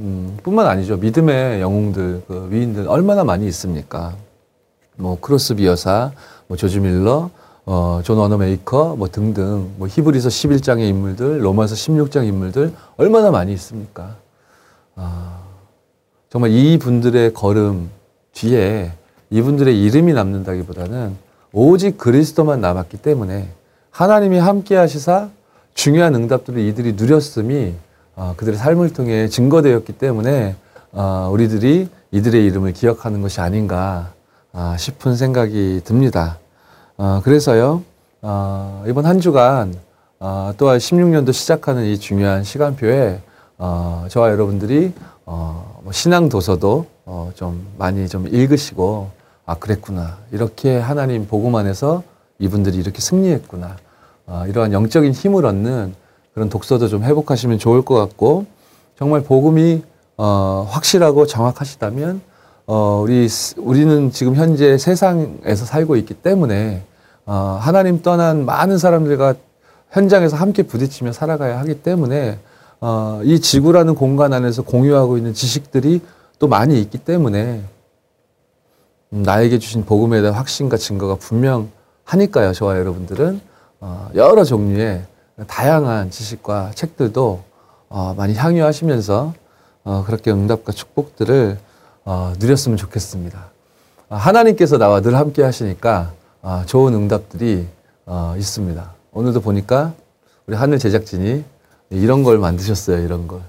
음, 0.00 0.38
뿐만 0.42 0.66
아니죠. 0.66 0.96
믿음의 0.96 1.60
영웅들, 1.60 2.22
그 2.26 2.48
위인들 2.50 2.88
얼마나 2.88 3.22
많이 3.22 3.46
있습니까? 3.48 4.14
뭐, 4.96 5.18
크로스비 5.20 5.66
여사, 5.66 6.12
뭐, 6.46 6.56
조지 6.56 6.80
뮬러, 6.80 7.30
어, 7.66 8.00
존 8.02 8.16
워너메이커, 8.16 8.96
뭐 8.96 9.08
등등, 9.08 9.70
뭐, 9.76 9.86
히브리서 9.86 10.30
11장의 10.30 10.88
인물들, 10.88 11.44
로마서 11.44 11.74
16장 11.74 12.26
인물들 12.26 12.72
얼마나 12.96 13.30
많이 13.30 13.52
있습니까? 13.52 14.16
아, 14.96 15.40
정말 16.30 16.50
이 16.50 16.78
분들의 16.78 17.34
걸음 17.34 17.90
뒤에 18.32 18.92
이분들의 19.28 19.82
이름이 19.82 20.14
남는다기보다는 20.14 21.16
오직 21.52 21.98
그리스도만 21.98 22.60
남았기 22.60 22.98
때문에 22.98 23.50
하나님이 23.90 24.38
함께 24.38 24.76
하시사 24.76 25.28
중요한 25.74 26.14
응답들을 26.14 26.60
이들이 26.60 26.94
누렸음이 26.94 27.74
어, 27.74 27.80
그들의 28.36 28.58
삶을 28.58 28.92
통해 28.92 29.28
증거되었기 29.28 29.94
때문에 29.94 30.56
어, 30.92 31.28
우리들이 31.32 31.88
이들의 32.10 32.44
이름을 32.46 32.72
기억하는 32.72 33.22
것이 33.22 33.40
아닌가 33.40 34.12
아, 34.52 34.76
싶은 34.78 35.16
생각이 35.16 35.82
듭니다. 35.84 36.38
어, 36.96 37.20
그래서요, 37.22 37.82
어, 38.22 38.84
이번 38.86 39.06
한 39.06 39.20
주간 39.20 39.74
어, 40.18 40.52
또한 40.58 40.78
16년도 40.78 41.32
시작하는 41.32 41.84
이 41.86 41.98
중요한 41.98 42.44
시간표에 42.44 43.20
어, 43.56 44.06
저와 44.10 44.30
여러분들이 44.30 44.92
어, 45.24 45.80
뭐 45.82 45.92
신앙 45.92 46.28
도서도 46.28 46.86
어, 47.06 47.30
좀 47.34 47.66
많이 47.78 48.08
좀 48.08 48.26
읽으시고 48.26 49.10
아 49.46 49.54
그랬구나 49.54 50.18
이렇게 50.32 50.78
하나님 50.78 51.26
복음 51.26 51.54
안에서 51.54 52.02
이분들이 52.38 52.76
이렇게 52.76 53.00
승리했구나 53.00 53.76
어, 54.26 54.44
이러한 54.46 54.72
영적인 54.72 55.12
힘을 55.12 55.46
얻는 55.46 55.94
그런 56.34 56.48
독서도 56.48 56.88
좀 56.88 57.02
회복하시면 57.02 57.58
좋을 57.58 57.82
것 57.82 57.94
같고 57.94 58.46
정말 58.98 59.22
복음이 59.22 59.82
어, 60.16 60.66
확실하고 60.68 61.26
정확하시다면 61.26 62.20
어, 62.66 63.00
우리 63.02 63.28
우리는 63.56 64.12
지금 64.12 64.36
현재 64.36 64.78
세상에서 64.78 65.64
살고 65.64 65.96
있기 65.96 66.14
때문에 66.14 66.82
어, 67.26 67.58
하나님 67.60 68.02
떠난 68.02 68.44
많은 68.44 68.78
사람들과 68.78 69.34
현장에서 69.90 70.36
함께 70.36 70.62
부딪히며 70.62 71.12
살아가야 71.12 71.58
하기 71.60 71.82
때문에 71.82 72.38
어, 72.80 73.20
이 73.24 73.40
지구라는 73.40 73.94
공간 73.94 74.32
안에서 74.32 74.62
공유하고 74.62 75.16
있는 75.16 75.34
지식들이 75.34 76.00
또 76.38 76.48
많이 76.48 76.80
있기 76.80 76.98
때문에 76.98 77.62
음, 79.12 79.22
나에게 79.22 79.58
주신 79.58 79.84
복음에 79.84 80.20
대한 80.20 80.36
확신과 80.36 80.76
증거가 80.76 81.16
분명 81.16 81.70
하니까요. 82.04 82.52
저와 82.52 82.78
여러분들은 82.78 83.40
어, 83.80 84.08
여러 84.14 84.44
종류의 84.44 85.02
다양한 85.46 86.10
지식과 86.10 86.72
책들도 86.74 87.42
어, 87.88 88.14
많이 88.16 88.34
향유하시면서 88.34 89.34
어, 89.84 90.04
그렇게 90.06 90.30
응답과 90.30 90.72
축복들을 90.72 91.58
어, 92.04 92.32
누렸으면 92.38 92.76
좋겠습니다. 92.76 93.46
어, 94.08 94.16
하나님께서 94.16 94.78
나와 94.78 95.00
늘 95.00 95.16
함께 95.16 95.42
하시니까 95.42 96.12
어, 96.42 96.62
좋은 96.66 96.94
응답들이 96.94 97.66
어, 98.06 98.34
있습니다. 98.36 98.92
오늘도 99.12 99.40
보니까 99.40 99.92
우리 100.46 100.56
하늘 100.56 100.78
제작진이 100.78 101.44
이런 101.90 102.22
걸 102.22 102.38
만드셨어요. 102.38 103.04
이런 103.04 103.26
걸. 103.26 103.40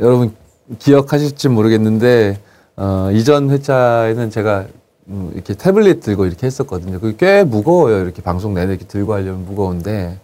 여러분 0.00 0.34
기억하실지 0.78 1.48
모르겠는데 1.48 2.40
어, 2.76 3.10
이전 3.12 3.50
회차에는 3.50 4.30
제가 4.30 4.66
음, 5.08 5.30
이렇게 5.34 5.54
태블릿 5.54 6.00
들고 6.00 6.26
이렇게 6.26 6.46
했었거든요. 6.46 7.00
그게 7.00 7.16
꽤 7.16 7.44
무거워요. 7.44 8.02
이렇게 8.02 8.22
방송 8.22 8.54
내내 8.54 8.72
이렇게 8.72 8.86
들고 8.86 9.14
하려면 9.14 9.46
무거운데 9.46 10.18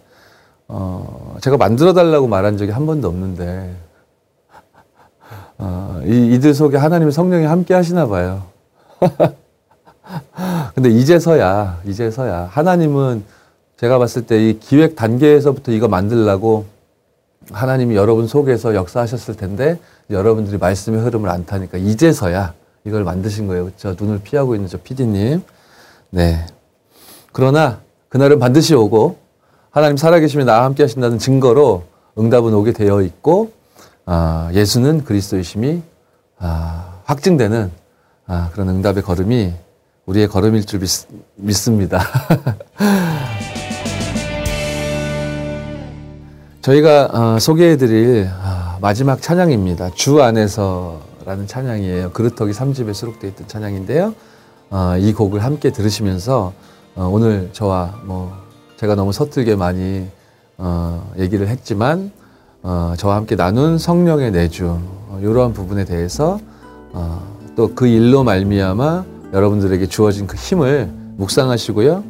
어, 0.67 1.37
제가 1.41 1.57
만들어 1.57 1.93
달라고 1.93 2.27
말한 2.27 2.57
적이 2.57 2.71
한 2.71 2.85
번도 2.85 3.07
없는데 3.07 3.75
어, 5.57 6.01
이, 6.05 6.33
이들 6.35 6.53
속에 6.53 6.77
하나님의 6.77 7.11
성령이 7.11 7.45
함께 7.45 7.73
하시나 7.73 8.07
봐요. 8.07 8.43
근데 10.75 10.89
이제서야 10.89 11.81
이제서야 11.85 12.49
하나님은 12.51 13.23
제가 13.77 13.97
봤을 13.97 14.25
때 14.25 14.39
이 14.39 14.59
기획 14.59 14.95
단계에서부터 14.95 15.71
이거 15.71 15.87
만들라고 15.87 16.65
하나님이 17.51 17.95
여러분 17.95 18.27
속에서 18.27 18.73
역사하셨을 18.75 19.35
텐데 19.35 19.79
여러분들이 20.09 20.57
말씀의 20.57 21.01
흐름을 21.01 21.29
안 21.29 21.45
타니까 21.45 21.77
이제서야 21.77 22.53
이걸 22.85 23.03
만드신 23.03 23.47
거예요. 23.47 23.71
저 23.77 23.95
눈을 23.99 24.21
피하고 24.23 24.55
있는 24.55 24.67
저 24.69 24.77
PD님. 24.77 25.43
네. 26.11 26.45
그러나 27.31 27.79
그날은 28.09 28.39
반드시 28.39 28.75
오고 28.75 29.17
하나님 29.75 29.97
살아계시면 29.97 30.45
나와 30.45 30.63
함께 30.63 30.83
하신다는 30.83 31.19
증거로 31.19 31.83
응답은 32.17 32.53
오게 32.53 32.71
되어 32.71 33.01
있고 33.01 33.51
아, 34.05 34.49
예수는 34.53 35.03
그리스도이심이 35.03 35.81
아, 36.39 37.01
확증되는 37.03 37.69
아, 38.25 38.49
그런 38.53 38.69
응답의 38.69 39.03
걸음이 39.03 39.53
우리의 40.05 40.29
걸음일 40.29 40.65
줄 40.65 40.79
믿, 40.79 40.89
믿습니다. 41.35 41.99
저희가 46.61 47.09
어, 47.11 47.37
소개해드릴 47.39 48.29
아, 48.31 48.77
마지막 48.79 49.21
찬양입니다. 49.21 49.89
주 49.89 50.23
안에서라는 50.23 51.47
찬양이에요. 51.47 52.11
그릇터기 52.11 52.53
3집에 52.53 52.93
수록되어 52.93 53.29
있던 53.31 53.49
찬양인데요. 53.49 54.15
어, 54.69 54.95
이 54.97 55.11
곡을 55.11 55.43
함께 55.43 55.73
들으시면서 55.73 56.53
어, 56.95 57.09
오늘 57.11 57.49
저와 57.51 57.99
뭐 58.05 58.44
제가 58.77 58.95
너무 58.95 59.11
서툴게 59.11 59.55
많이 59.55 60.05
어, 60.57 61.11
얘기를 61.17 61.47
했지만 61.47 62.11
어, 62.63 62.93
저와 62.97 63.15
함께 63.15 63.35
나눈 63.35 63.77
성령의 63.77 64.31
내주 64.31 64.67
어, 64.67 65.19
이러한 65.21 65.53
부분에 65.53 65.85
대해서 65.85 66.39
어, 66.93 67.35
또 67.55 67.69
그 67.73 67.87
일로 67.87 68.23
말미암아 68.23 69.05
여러분들에게 69.33 69.87
주어진 69.87 70.27
그 70.27 70.35
힘을 70.35 70.89
묵상하시고요. 71.17 72.03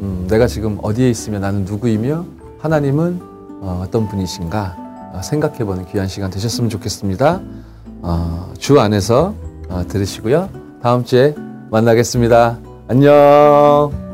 음, 0.00 0.26
내가 0.28 0.46
지금 0.46 0.78
어디에 0.82 1.08
있으며 1.10 1.38
나는 1.38 1.64
누구이며 1.64 2.24
하나님은 2.60 3.20
어, 3.62 3.82
어떤 3.84 4.08
분이신가 4.08 4.76
어, 5.14 5.20
생각해보는 5.22 5.86
귀한 5.86 6.06
시간 6.08 6.30
되셨으면 6.30 6.70
좋겠습니다. 6.70 7.40
어, 8.02 8.52
주 8.58 8.78
안에서 8.78 9.34
어, 9.68 9.82
들으시고요. 9.88 10.48
다음 10.82 11.04
주에 11.04 11.34
만나겠습니다. 11.70 12.58
안녕. 12.88 14.05